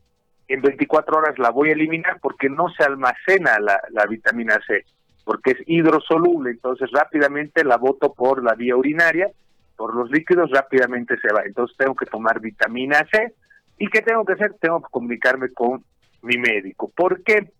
en 0.47 0.61
24 0.61 1.17
horas 1.17 1.39
la 1.39 1.49
voy 1.49 1.69
a 1.69 1.73
eliminar 1.73 2.19
porque 2.21 2.49
no 2.49 2.69
se 2.69 2.83
almacena 2.83 3.59
la, 3.59 3.79
la 3.91 4.05
vitamina 4.05 4.59
C, 4.67 4.85
porque 5.23 5.51
es 5.51 5.57
hidrosoluble, 5.65 6.51
entonces 6.51 6.89
rápidamente 6.91 7.63
la 7.63 7.77
boto 7.77 8.13
por 8.13 8.43
la 8.43 8.53
vía 8.53 8.75
urinaria, 8.75 9.29
por 9.75 9.95
los 9.95 10.09
líquidos 10.11 10.51
rápidamente 10.51 11.17
se 11.19 11.33
va. 11.33 11.43
Entonces 11.45 11.75
tengo 11.77 11.95
que 11.95 12.05
tomar 12.05 12.39
vitamina 12.39 13.05
C. 13.11 13.33
¿Y 13.77 13.87
qué 13.87 14.01
tengo 14.01 14.23
que 14.23 14.33
hacer? 14.33 14.53
Tengo 14.59 14.81
que 14.81 14.87
comunicarme 14.89 15.51
con 15.51 15.83
mi 16.21 16.37
médico. 16.37 16.91
¿Por 16.95 17.23
qué? 17.23 17.51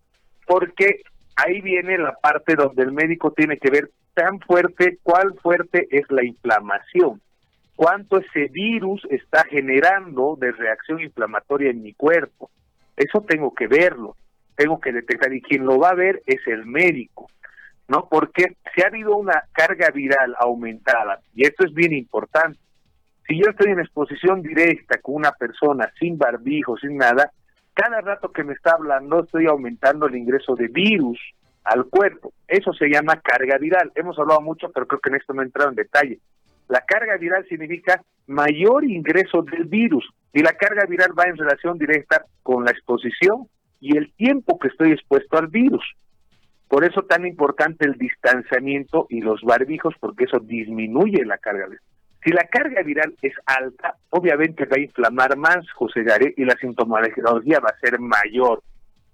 Porque 0.45 1.01
ahí 1.35 1.61
viene 1.61 1.97
la 1.97 2.13
parte 2.13 2.55
donde 2.55 2.83
el 2.83 2.91
médico 2.91 3.31
tiene 3.31 3.57
que 3.57 3.69
ver 3.69 3.89
tan 4.15 4.39
fuerte, 4.39 4.97
cuál 5.03 5.35
fuerte 5.41 5.87
es 5.91 6.09
la 6.09 6.23
inflamación, 6.23 7.21
cuánto 7.75 8.17
ese 8.17 8.47
virus 8.47 9.05
está 9.11 9.43
generando 9.43 10.37
de 10.39 10.51
reacción 10.51 11.01
inflamatoria 11.01 11.69
en 11.69 11.83
mi 11.83 11.93
cuerpo. 11.93 12.49
Eso 12.95 13.21
tengo 13.21 13.53
que 13.53 13.67
verlo, 13.67 14.15
tengo 14.55 14.79
que 14.79 14.93
detectar 14.93 15.33
y 15.33 15.41
quien 15.41 15.65
lo 15.65 15.77
va 15.77 15.89
a 15.89 15.95
ver 15.95 16.23
es 16.25 16.39
el 16.47 16.65
médico, 16.65 17.29
¿no? 17.87 18.07
Porque 18.09 18.55
si 18.73 18.81
ha 18.81 18.87
habido 18.87 19.15
una 19.17 19.43
carga 19.51 19.91
viral 19.91 20.35
aumentada, 20.39 21.19
y 21.35 21.45
esto 21.45 21.65
es 21.65 21.73
bien 21.73 21.93
importante, 21.93 22.57
si 23.27 23.37
yo 23.37 23.49
estoy 23.49 23.71
en 23.71 23.79
exposición 23.79 24.41
directa 24.41 24.99
con 25.01 25.15
una 25.15 25.31
persona 25.31 25.91
sin 25.99 26.17
barbijo, 26.17 26.77
sin 26.77 26.97
nada, 26.97 27.31
cada 27.73 27.99
rato 27.99 28.31
que 28.31 28.43
me 28.43 28.53
está 28.53 28.71
hablando 28.71 29.23
estoy 29.23 29.47
aumentando 29.47 30.05
el 30.05 30.15
ingreso 30.15 30.55
de 30.55 30.67
virus 30.67 31.19
al 31.65 31.85
cuerpo. 31.85 32.33
Eso 32.47 32.73
se 32.73 32.87
llama 32.87 33.19
carga 33.21 33.57
viral. 33.57 33.91
Hemos 33.95 34.17
hablado 34.17 34.41
mucho, 34.41 34.71
pero 34.71 34.87
creo 34.87 35.01
que 35.01 35.09
en 35.09 35.15
esto 35.15 35.33
no 35.33 35.41
he 35.41 35.45
entrado 35.45 35.69
en 35.69 35.75
detalle. 35.75 36.19
La 36.67 36.81
carga 36.81 37.17
viral 37.17 37.45
significa 37.47 38.01
mayor 38.27 38.85
ingreso 38.85 39.43
del 39.43 39.65
virus 39.65 40.07
y 40.33 40.41
la 40.41 40.53
carga 40.53 40.85
viral 40.85 41.17
va 41.17 41.25
en 41.25 41.37
relación 41.37 41.77
directa 41.77 42.25
con 42.43 42.65
la 42.65 42.71
exposición 42.71 43.47
y 43.79 43.97
el 43.97 44.13
tiempo 44.13 44.57
que 44.57 44.69
estoy 44.69 44.91
expuesto 44.91 45.37
al 45.37 45.47
virus. 45.47 45.83
Por 46.67 46.83
eso 46.83 47.03
tan 47.03 47.25
importante 47.27 47.85
el 47.85 47.93
distanciamiento 47.93 49.05
y 49.09 49.21
los 49.21 49.41
barbijos, 49.43 49.93
porque 49.99 50.23
eso 50.23 50.39
disminuye 50.39 51.23
la 51.25 51.37
carga 51.37 51.65
viral. 51.67 51.81
Si 52.23 52.31
la 52.31 52.43
carga 52.45 52.81
viral 52.81 53.15
es 53.21 53.33
alta, 53.45 53.95
obviamente 54.09 54.65
va 54.65 54.77
a 54.77 54.79
inflamar 54.79 55.37
más, 55.37 55.69
José 55.73 56.01
Gary, 56.03 56.33
y 56.35 56.43
la 56.43 56.55
sintomatología 56.55 57.59
va 57.59 57.69
a 57.69 57.79
ser 57.79 57.99
mayor. 57.99 58.63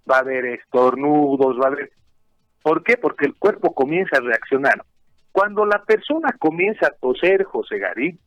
Va 0.10 0.18
a 0.18 0.20
haber 0.22 0.46
estornudos, 0.46 1.60
va 1.60 1.66
a 1.66 1.68
haber... 1.68 1.92
¿Por 2.62 2.84
qué? 2.84 2.98
Porque 2.98 3.26
el 3.26 3.36
cuerpo 3.36 3.74
comienza 3.74 4.18
a 4.18 4.22
reaccionar. 4.22 4.84
Cuando 5.32 5.66
la 5.66 5.84
persona 5.84 6.36
comienza 6.38 6.88
a 6.88 6.92
toser, 6.92 7.44
José 7.44 7.80
Gary, 7.80 8.20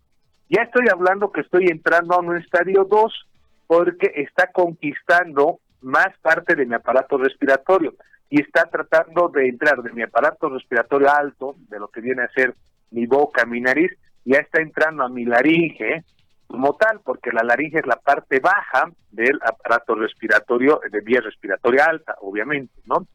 ya 0.48 0.62
estoy 0.62 0.88
hablando 0.90 1.32
que 1.32 1.42
estoy 1.42 1.66
entrando 1.66 2.14
a 2.14 2.20
un 2.20 2.36
estadio 2.36 2.84
2 2.84 3.28
porque 3.66 4.12
está 4.16 4.50
conquistando 4.52 5.60
más 5.80 6.08
parte 6.22 6.54
de 6.54 6.66
mi 6.66 6.74
aparato 6.74 7.18
respiratorio 7.18 7.94
y 8.30 8.40
está 8.40 8.64
tratando 8.64 9.28
de 9.28 9.48
entrar 9.48 9.82
de 9.82 9.92
mi 9.92 10.02
aparato 10.02 10.48
respiratorio 10.48 11.10
alto, 11.10 11.56
de 11.68 11.78
lo 11.78 11.88
que 11.88 12.00
viene 12.00 12.22
a 12.22 12.28
ser 12.28 12.54
mi 12.90 13.06
boca, 13.06 13.44
mi 13.44 13.60
nariz, 13.60 13.92
ya 14.24 14.38
está 14.38 14.60
entrando 14.62 15.04
a 15.04 15.08
mi 15.08 15.24
laringe 15.24 16.04
como 16.46 16.74
tal, 16.76 17.00
porque 17.04 17.32
la 17.32 17.42
laringe 17.42 17.78
es 17.78 17.86
la 17.86 17.96
parte 17.96 18.40
baja 18.40 18.90
del 19.10 19.38
aparato 19.44 19.94
respiratorio, 19.94 20.80
de 20.90 21.00
vía 21.00 21.20
respiratoria 21.20 21.86
alta, 21.86 22.16
obviamente, 22.20 22.72
¿no? 22.86 23.06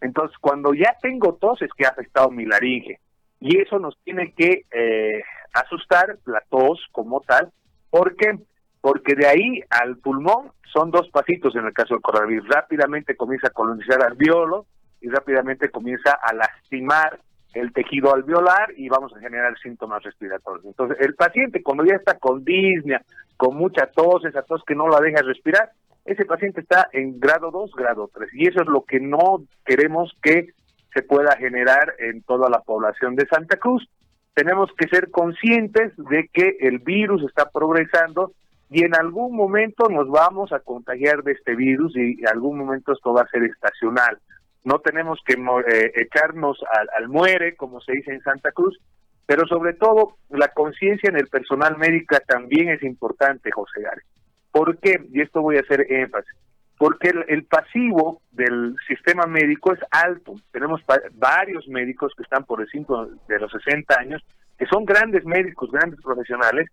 Entonces, 0.00 0.36
cuando 0.38 0.74
ya 0.74 0.96
tengo 1.02 1.34
tos 1.34 1.60
es 1.62 1.70
que 1.76 1.86
ha 1.86 1.90
afectado 1.90 2.30
mi 2.30 2.44
laringe. 2.44 3.00
Y 3.40 3.58
eso 3.58 3.78
nos 3.78 3.96
tiene 4.04 4.32
que 4.32 4.64
eh, 4.72 5.22
asustar, 5.52 6.18
la 6.26 6.42
tos 6.48 6.84
como 6.92 7.20
tal, 7.20 7.52
porque 7.90 8.38
porque 8.80 9.14
de 9.14 9.26
ahí 9.26 9.60
al 9.70 9.96
pulmón 9.96 10.52
son 10.72 10.90
dos 10.90 11.08
pasitos 11.10 11.54
en 11.56 11.66
el 11.66 11.72
caso 11.72 11.94
del 11.94 12.02
coronavirus. 12.02 12.48
Rápidamente 12.48 13.16
comienza 13.16 13.48
a 13.48 13.52
colonizar 13.52 14.02
alveolo 14.02 14.66
y 15.00 15.08
rápidamente 15.08 15.70
comienza 15.70 16.12
a 16.12 16.32
lastimar 16.32 17.20
el 17.54 17.72
tejido 17.72 18.14
alveolar 18.14 18.72
y 18.76 18.88
vamos 18.88 19.12
a 19.16 19.20
generar 19.20 19.58
síntomas 19.58 20.02
respiratorios. 20.02 20.64
Entonces, 20.66 20.98
el 21.00 21.14
paciente 21.14 21.62
cuando 21.62 21.84
ya 21.84 21.96
está 21.96 22.18
con 22.18 22.44
disnea, 22.44 23.02
con 23.36 23.56
mucha 23.56 23.86
tos, 23.86 24.24
esa 24.24 24.42
tos 24.42 24.62
que 24.66 24.74
no 24.74 24.88
la 24.88 25.00
deja 25.00 25.22
respirar, 25.22 25.70
ese 26.08 26.24
paciente 26.24 26.60
está 26.60 26.88
en 26.92 27.20
grado 27.20 27.50
2, 27.50 27.72
grado 27.76 28.10
3. 28.12 28.30
Y 28.32 28.48
eso 28.48 28.62
es 28.62 28.66
lo 28.66 28.84
que 28.84 29.00
no 29.00 29.42
queremos 29.64 30.12
que 30.22 30.48
se 30.94 31.02
pueda 31.02 31.36
generar 31.36 31.94
en 31.98 32.22
toda 32.22 32.48
la 32.48 32.60
población 32.60 33.14
de 33.14 33.26
Santa 33.26 33.56
Cruz. 33.58 33.88
Tenemos 34.34 34.70
que 34.76 34.88
ser 34.88 35.10
conscientes 35.10 35.92
de 35.96 36.28
que 36.32 36.56
el 36.60 36.78
virus 36.78 37.22
está 37.24 37.50
progresando 37.50 38.32
y 38.70 38.84
en 38.84 38.94
algún 38.94 39.34
momento 39.36 39.88
nos 39.88 40.08
vamos 40.08 40.52
a 40.52 40.60
contagiar 40.60 41.22
de 41.22 41.32
este 41.32 41.54
virus 41.54 41.96
y 41.96 42.20
en 42.20 42.28
algún 42.28 42.58
momento 42.58 42.92
esto 42.92 43.12
va 43.12 43.22
a 43.22 43.28
ser 43.28 43.42
estacional. 43.44 44.18
No 44.64 44.80
tenemos 44.80 45.20
que 45.24 45.34
eh, 45.34 45.92
echarnos 45.94 46.58
al, 46.96 47.08
muere, 47.08 47.56
como 47.56 47.80
se 47.80 47.92
dice 47.92 48.12
en 48.12 48.20
Santa 48.22 48.52
Cruz, 48.52 48.78
pero 49.26 49.46
sobre 49.46 49.74
todo 49.74 50.16
la 50.30 50.48
conciencia 50.48 51.10
en 51.10 51.16
el 51.16 51.28
personal 51.28 51.76
médico 51.78 52.16
también 52.26 52.68
es 52.70 52.82
importante, 52.82 53.50
José 53.50 53.82
Gárez. 53.82 54.04
¿Por 54.52 54.78
qué? 54.78 55.00
Y 55.12 55.20
esto 55.20 55.42
voy 55.42 55.56
a 55.56 55.60
hacer 55.60 55.86
énfasis. 55.90 56.34
Porque 56.78 57.10
el, 57.28 57.44
pasivo 57.44 58.22
del 58.30 58.76
sistema 58.86 59.26
médico 59.26 59.72
es 59.72 59.80
alto. 59.90 60.36
Tenemos 60.52 60.80
varios 61.14 61.66
médicos 61.66 62.12
que 62.16 62.22
están 62.22 62.44
por 62.44 62.60
encima 62.60 63.08
de 63.26 63.38
los 63.40 63.50
60 63.50 63.98
años, 63.98 64.22
que 64.56 64.66
son 64.66 64.84
grandes 64.84 65.24
médicos, 65.24 65.72
grandes 65.72 66.00
profesionales, 66.00 66.68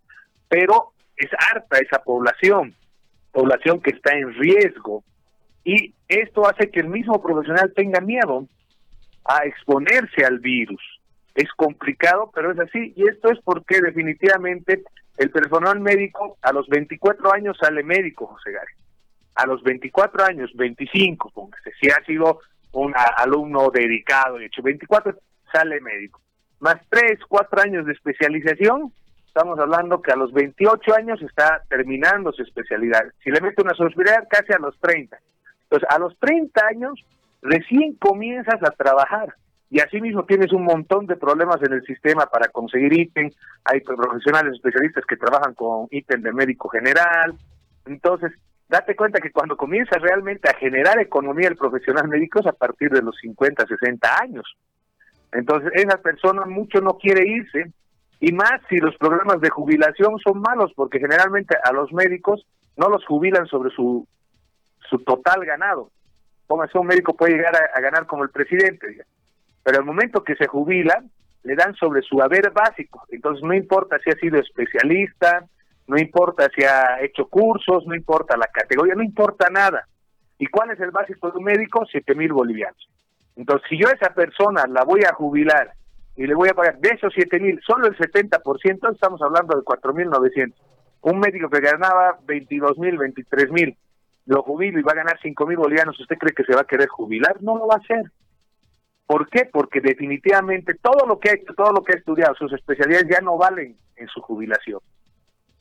pero 0.48 0.92
es 1.18 1.30
harta 1.52 1.80
esa 1.80 2.04
población, 2.04 2.76
población 3.32 3.82
que 3.82 3.92
está 3.92 4.16
en 4.16 4.32
riesgo. 4.36 5.04
Y 5.64 5.96
esto 6.08 6.48
hace 6.48 6.70
que 6.70 6.82
el 6.82 6.90
mismo 6.90 7.22
profesional 7.22 7.74
tenga 7.76 8.00
miedo 8.00 8.48
a 9.26 9.46
exponerse 9.46 10.24
al 10.24 10.38
virus. 10.38 10.82
Es 11.36 11.52
complicado, 11.56 12.32
pero 12.34 12.52
es 12.52 12.60
así. 12.60 12.94
Y 12.96 13.08
esto 13.08 13.30
es 13.30 13.40
porque 13.44 13.82
definitivamente 13.82 14.84
el 15.18 15.30
personal 15.30 15.80
médico 15.80 16.38
a 16.42 16.52
los 16.52 16.68
24 16.68 17.34
años 17.34 17.58
sale 17.60 17.84
médico, 17.84 18.28
José 18.28 18.52
Gary. 18.52 18.74
A 19.36 19.46
los 19.46 19.62
24 19.64 20.24
años, 20.24 20.52
25, 20.56 21.30
póngase, 21.32 21.72
si 21.80 21.90
ha 21.90 22.04
sido 22.06 22.40
un 22.72 22.94
alumno 23.18 23.70
dedicado, 23.70 24.38
de 24.38 24.46
hecho, 24.46 24.62
24 24.62 25.18
sale 25.52 25.82
médico. 25.82 26.22
Más 26.60 26.78
3, 26.90 27.20
4 27.28 27.62
años 27.62 27.86
de 27.86 27.94
especialización, 27.94 28.94
estamos 29.28 29.60
hablando 29.60 30.02
que 30.02 30.14
a 30.14 30.16
los 30.16 30.32
28 30.32 30.96
años 30.96 31.22
está 31.22 31.64
terminando 31.70 32.32
su 32.32 32.44
especialidad. 32.44 33.04
Si 33.24 33.30
le 33.30 33.42
mete 33.42 33.62
una 33.62 33.74
especialidad, 33.74 34.28
casi 34.30 34.54
a 34.54 34.60
los 34.60 34.80
30. 34.80 35.18
Entonces, 35.64 35.90
a 35.90 36.00
los 36.00 36.18
30 36.20 36.66
años 36.68 37.06
recién 37.42 37.96
comienzas 37.96 38.62
a 38.64 38.72
trabajar 38.72 39.36
y 39.70 39.80
así 39.80 40.00
mismo 40.00 40.26
tienes 40.26 40.54
un 40.54 40.64
montón 40.64 41.08
de 41.08 41.16
problemas 41.16 41.62
en 41.64 41.74
el 41.74 41.84
sistema 41.84 42.28
para 42.28 42.50
conseguir 42.50 42.94
ítem. 42.94 43.32
Hay 43.64 43.82
profesionales 43.82 44.54
especialistas 44.54 45.06
que 45.06 45.18
trabajan 45.18 45.54
con 45.56 45.88
ítem 45.92 46.22
de 46.22 46.32
médico 46.32 46.70
general. 46.70 47.34
Entonces, 47.86 48.32
date 48.70 48.96
cuenta 48.96 49.20
que 49.20 49.32
cuando 49.32 49.58
comienza 49.58 49.98
realmente 49.98 50.50
a 50.50 50.58
generar 50.58 51.00
economía 51.00 51.48
el 51.48 51.58
profesional 51.58 52.08
médico 52.08 52.40
es 52.40 52.48
a 52.48 52.54
partir 52.54 52.90
de 52.90 53.02
los 53.02 53.16
50, 53.18 53.66
60 53.66 54.22
años. 54.22 54.56
Entonces, 55.32 55.72
esa 55.74 55.98
persona 55.98 56.46
mucho 56.46 56.80
no 56.80 56.98
quiere 56.98 57.28
irse 57.28 57.74
y 58.20 58.32
más 58.32 58.62
si 58.70 58.78
los 58.78 58.96
programas 58.98 59.42
de 59.42 59.50
jubilación 59.50 60.18
son 60.20 60.42
malos, 60.42 60.72
porque 60.76 61.00
generalmente 61.00 61.58
a 61.64 61.74
los 61.74 61.92
médicos 61.92 62.46
no 62.78 62.90
los 62.90 63.06
jubilan 63.06 63.46
sobre 63.48 63.72
su, 63.72 64.08
su 64.90 65.00
total 65.00 65.44
ganado. 65.46 65.92
Póngase, 66.48 66.78
un 66.78 66.88
médico 66.88 67.16
puede 67.16 67.34
llegar 67.34 67.56
a, 67.56 67.80
ganar 67.82 68.06
como 68.06 68.24
el 68.24 68.30
presidente, 68.30 69.06
pero 69.66 69.80
al 69.80 69.84
momento 69.86 70.24
que 70.24 70.36
se 70.36 70.46
jubila, 70.46 71.04
le 71.42 71.56
dan 71.56 71.74
sobre 71.74 72.04
su 72.04 72.22
haber 72.22 72.52
básico. 72.52 73.02
Entonces 73.10 73.44
no 73.44 73.56
importa 73.56 73.98
si 73.98 74.12
ha 74.12 74.16
sido 74.16 74.40
especialista, 74.40 75.44
no 75.88 75.98
importa 75.98 76.48
si 76.56 76.64
ha 76.64 77.02
hecho 77.02 77.28
cursos, 77.28 77.84
no 77.88 77.96
importa 77.96 78.38
la 78.38 78.46
categoría, 78.46 78.94
no 78.94 79.02
importa 79.02 79.50
nada. 79.50 79.88
¿Y 80.38 80.46
cuál 80.46 80.70
es 80.70 80.80
el 80.80 80.92
básico 80.92 81.32
de 81.32 81.40
un 81.40 81.46
médico? 81.46 81.84
Siete 81.92 82.14
mil 82.14 82.32
bolivianos. 82.32 82.88
Entonces, 83.36 83.68
si 83.68 83.80
yo 83.80 83.88
a 83.88 83.94
esa 83.94 84.14
persona 84.14 84.66
la 84.70 84.84
voy 84.84 85.02
a 85.04 85.16
jubilar 85.16 85.74
y 86.16 86.28
le 86.28 86.36
voy 86.36 86.50
a 86.50 86.54
pagar 86.54 86.78
de 86.78 86.90
esos 86.90 87.12
7 87.14 87.40
mil, 87.40 87.60
solo 87.66 87.88
el 87.88 87.98
70%, 87.98 88.94
estamos 88.94 89.22
hablando 89.24 89.58
de 89.58 89.64
4 89.64 89.94
mil 89.94 90.10
900. 90.10 90.62
Un 91.02 91.20
médico 91.20 91.50
que 91.50 91.60
ganaba 91.60 92.20
22 92.26 92.78
mil, 92.78 92.98
23 92.98 93.52
mil, 93.52 93.76
lo 94.28 94.44
jubilo 94.44 94.80
y 94.80 94.84
va 94.84 94.92
a 94.92 94.98
ganar 95.04 95.20
5 95.22 95.46
mil 95.48 95.58
bolivianos, 95.58 96.00
¿usted 96.00 96.18
cree 96.18 96.34
que 96.34 96.44
se 96.44 96.54
va 96.54 96.62
a 96.62 96.66
querer 96.66 96.88
jubilar? 96.88 97.42
No 97.42 97.58
lo 97.58 97.68
va 97.68 97.76
a 97.76 97.80
hacer. 97.80 98.12
¿Por 99.08 99.30
qué? 99.30 99.48
Porque 99.52 99.82
definitivamente 99.82 100.74
todo 100.76 101.06
lo 101.06 101.20
que 101.20 101.30
ha 101.30 101.34
hecho, 101.34 101.54
todo 101.54 101.72
lo 101.72 101.84
que 101.84 101.94
ha 101.94 102.00
estudiado, 102.00 102.34
sus 102.36 102.52
especialidades 102.54 103.08
ya 103.10 103.22
no 103.22 103.38
valen 103.38 103.78
en 103.96 104.08
su 104.08 104.22
jubilación. 104.22 104.80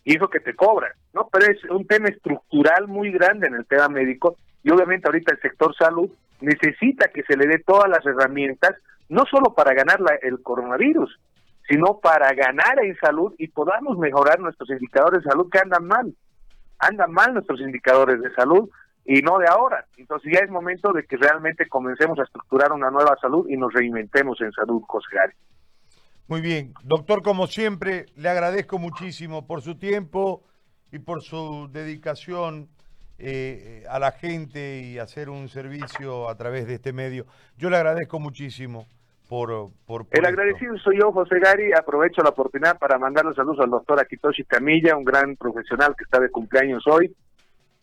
Y 0.04 0.16
eso 0.16 0.28
que 0.28 0.40
te 0.40 0.54
cobran, 0.54 0.92
¿no? 1.12 1.28
Pero 1.32 1.52
es 1.52 1.64
un 1.64 1.86
tema 1.86 2.08
estructural 2.08 2.88
muy 2.88 3.10
grande 3.12 3.46
en 3.46 3.54
el 3.54 3.66
tema 3.66 3.88
médico 3.88 4.36
y 4.62 4.70
obviamente 4.70 5.08
ahorita 5.08 5.34
el 5.34 5.40
sector 5.40 5.74
salud 5.76 6.10
necesita 6.40 7.08
que 7.08 7.22
se 7.22 7.36
le 7.36 7.46
dé 7.46 7.58
todas 7.58 7.88
las 7.88 8.04
herramientas 8.04 8.76
no 9.08 9.24
solo 9.30 9.54
para 9.54 9.74
ganar 9.74 9.98
el 10.22 10.42
coronavirus, 10.42 11.18
sino 11.68 12.00
para 12.00 12.32
ganar 12.32 12.82
en 12.82 12.96
salud 12.96 13.34
y 13.38 13.48
podamos 13.48 13.98
mejorar 13.98 14.40
nuestros 14.40 14.70
indicadores 14.70 15.22
de 15.22 15.30
salud 15.30 15.50
que 15.50 15.58
andan 15.58 15.86
mal. 15.86 16.14
Andan 16.78 17.12
mal 17.12 17.32
nuestros 17.32 17.60
indicadores 17.60 18.20
de 18.20 18.34
salud 18.34 18.68
y 19.04 19.20
no 19.22 19.38
de 19.38 19.46
ahora. 19.48 19.86
Entonces 19.96 20.32
ya 20.32 20.40
es 20.40 20.50
momento 20.50 20.92
de 20.92 21.04
que 21.04 21.16
realmente 21.16 21.68
comencemos 21.68 22.18
a 22.18 22.22
estructurar 22.22 22.72
una 22.72 22.90
nueva 22.90 23.16
salud 23.20 23.46
y 23.48 23.56
nos 23.56 23.72
reinventemos 23.72 24.40
en 24.40 24.52
salud, 24.52 24.82
José 24.86 25.08
Muy 26.26 26.40
bien, 26.40 26.72
doctor, 26.82 27.22
como 27.22 27.46
siempre, 27.46 28.06
le 28.16 28.28
agradezco 28.28 28.78
muchísimo 28.78 29.46
por 29.46 29.62
su 29.62 29.76
tiempo 29.76 30.42
y 30.90 30.98
por 31.00 31.22
su 31.22 31.68
dedicación 31.70 32.68
eh, 33.18 33.84
a 33.88 33.98
la 33.98 34.12
gente 34.12 34.80
y 34.80 34.98
hacer 34.98 35.28
un 35.28 35.48
servicio 35.48 36.28
a 36.28 36.36
través 36.36 36.66
de 36.66 36.74
este 36.74 36.92
medio. 36.92 37.26
Yo 37.56 37.70
le 37.70 37.76
agradezco 37.76 38.18
muchísimo. 38.18 38.86
Por, 39.28 39.70
por, 39.86 40.06
El 40.10 40.26
agradecido 40.26 40.76
soy 40.78 40.98
yo, 41.00 41.10
José 41.10 41.40
Gary. 41.40 41.72
Aprovecho 41.72 42.22
la 42.22 42.28
oportunidad 42.28 42.78
para 42.78 42.98
mandarle 42.98 43.34
saludos 43.34 43.60
al 43.60 43.70
doctor 43.70 43.98
Akitoshi 43.98 44.44
Camilla, 44.44 44.96
un 44.96 45.04
gran 45.04 45.36
profesional 45.36 45.94
que 45.96 46.04
está 46.04 46.20
de 46.20 46.30
cumpleaños 46.30 46.86
hoy, 46.86 47.12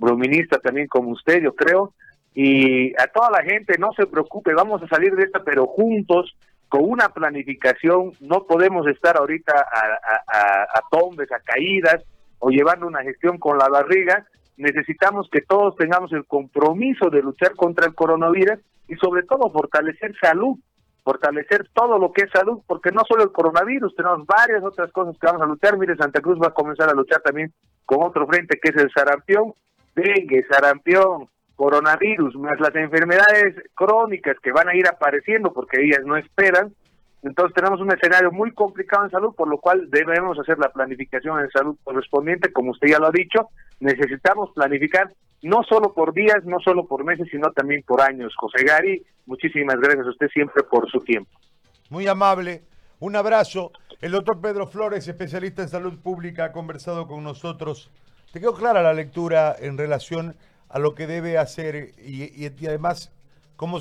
brominista 0.01 0.59
también 0.59 0.87
como 0.87 1.11
usted, 1.11 1.41
yo 1.41 1.55
creo. 1.55 1.93
Y 2.33 2.93
a 3.01 3.07
toda 3.07 3.29
la 3.31 3.43
gente, 3.43 3.77
no 3.77 3.91
se 3.93 4.07
preocupe, 4.07 4.53
vamos 4.53 4.81
a 4.83 4.87
salir 4.87 5.15
de 5.15 5.23
esta, 5.23 5.43
pero 5.43 5.67
juntos, 5.67 6.35
con 6.67 6.81
una 6.83 7.09
planificación. 7.09 8.13
No 8.19 8.45
podemos 8.45 8.87
estar 8.87 9.17
ahorita 9.17 9.53
a, 9.53 10.37
a, 10.37 10.63
a 10.63 10.81
tombes, 10.89 11.31
a 11.31 11.39
caídas, 11.39 12.03
o 12.39 12.49
llevando 12.49 12.87
una 12.87 13.03
gestión 13.03 13.37
con 13.37 13.57
la 13.57 13.69
barriga, 13.69 14.25
necesitamos 14.57 15.29
que 15.31 15.41
todos 15.41 15.75
tengamos 15.75 16.11
el 16.11 16.25
compromiso 16.25 17.09
de 17.09 17.21
luchar 17.21 17.55
contra 17.55 17.85
el 17.85 17.95
coronavirus 17.95 18.59
y 18.87 18.95
sobre 18.95 19.23
todo 19.23 19.51
fortalecer 19.51 20.13
salud, 20.19 20.57
fortalecer 21.03 21.69
todo 21.73 21.97
lo 21.97 22.11
que 22.11 22.23
es 22.23 22.31
salud, 22.31 22.61
porque 22.67 22.91
no 22.91 23.01
solo 23.07 23.23
el 23.23 23.31
coronavirus, 23.31 23.95
tenemos 23.95 24.25
varias 24.25 24.63
otras 24.63 24.91
cosas 24.91 25.15
que 25.19 25.27
vamos 25.27 25.41
a 25.41 25.45
luchar. 25.45 25.77
Mire, 25.77 25.95
Santa 25.95 26.19
Cruz 26.19 26.39
va 26.41 26.47
a 26.47 26.53
comenzar 26.53 26.89
a 26.89 26.93
luchar 26.93 27.21
también 27.21 27.53
con 27.85 28.03
otro 28.03 28.25
frente 28.27 28.59
que 28.61 28.69
es 28.69 28.77
el 28.77 28.91
sarampión, 28.91 29.53
dengue, 29.95 30.45
sarampión, 30.49 31.27
coronavirus, 31.55 32.35
más 32.35 32.59
las 32.59 32.75
enfermedades 32.75 33.55
crónicas 33.75 34.37
que 34.41 34.51
van 34.51 34.69
a 34.69 34.75
ir 34.75 34.87
apareciendo 34.87 35.53
porque 35.53 35.81
ellas 35.81 36.01
no 36.05 36.17
esperan. 36.17 36.73
Entonces 37.23 37.53
tenemos 37.53 37.79
un 37.79 37.93
escenario 37.93 38.31
muy 38.31 38.51
complicado 38.51 39.05
en 39.05 39.11
salud, 39.11 39.35
por 39.35 39.47
lo 39.47 39.59
cual 39.59 39.89
debemos 39.91 40.39
hacer 40.39 40.57
la 40.57 40.69
planificación 40.69 41.39
en 41.39 41.51
salud 41.51 41.77
correspondiente, 41.83 42.51
como 42.51 42.71
usted 42.71 42.87
ya 42.87 42.97
lo 42.97 43.07
ha 43.07 43.11
dicho, 43.11 43.49
necesitamos 43.79 44.49
planificar 44.55 45.13
no 45.43 45.63
solo 45.63 45.93
por 45.93 46.13
días, 46.13 46.43
no 46.45 46.59
solo 46.59 46.87
por 46.87 47.03
meses, 47.03 47.27
sino 47.29 47.51
también 47.51 47.83
por 47.83 48.01
años. 48.01 48.33
José 48.37 48.63
Gary, 48.63 49.05
muchísimas 49.25 49.79
gracias 49.79 50.07
a 50.07 50.09
usted 50.09 50.27
siempre 50.29 50.63
por 50.63 50.89
su 50.89 50.99
tiempo. 50.99 51.31
Muy 51.89 52.07
amable, 52.07 52.63
un 52.99 53.15
abrazo. 53.15 53.71
El 54.01 54.13
doctor 54.13 54.41
Pedro 54.41 54.65
Flores, 54.67 55.07
especialista 55.07 55.61
en 55.61 55.69
salud 55.69 55.99
pública, 55.99 56.45
ha 56.45 56.51
conversado 56.51 57.07
con 57.07 57.23
nosotros. 57.23 57.91
¿Te 58.31 58.39
quedó 58.39 58.53
clara 58.53 58.81
la 58.81 58.93
lectura 58.93 59.55
en 59.59 59.77
relación 59.77 60.35
a 60.69 60.79
lo 60.79 60.95
que 60.95 61.05
debe 61.05 61.37
hacer 61.37 61.93
y, 61.97 62.23
y 62.33 62.65
además 62.65 63.11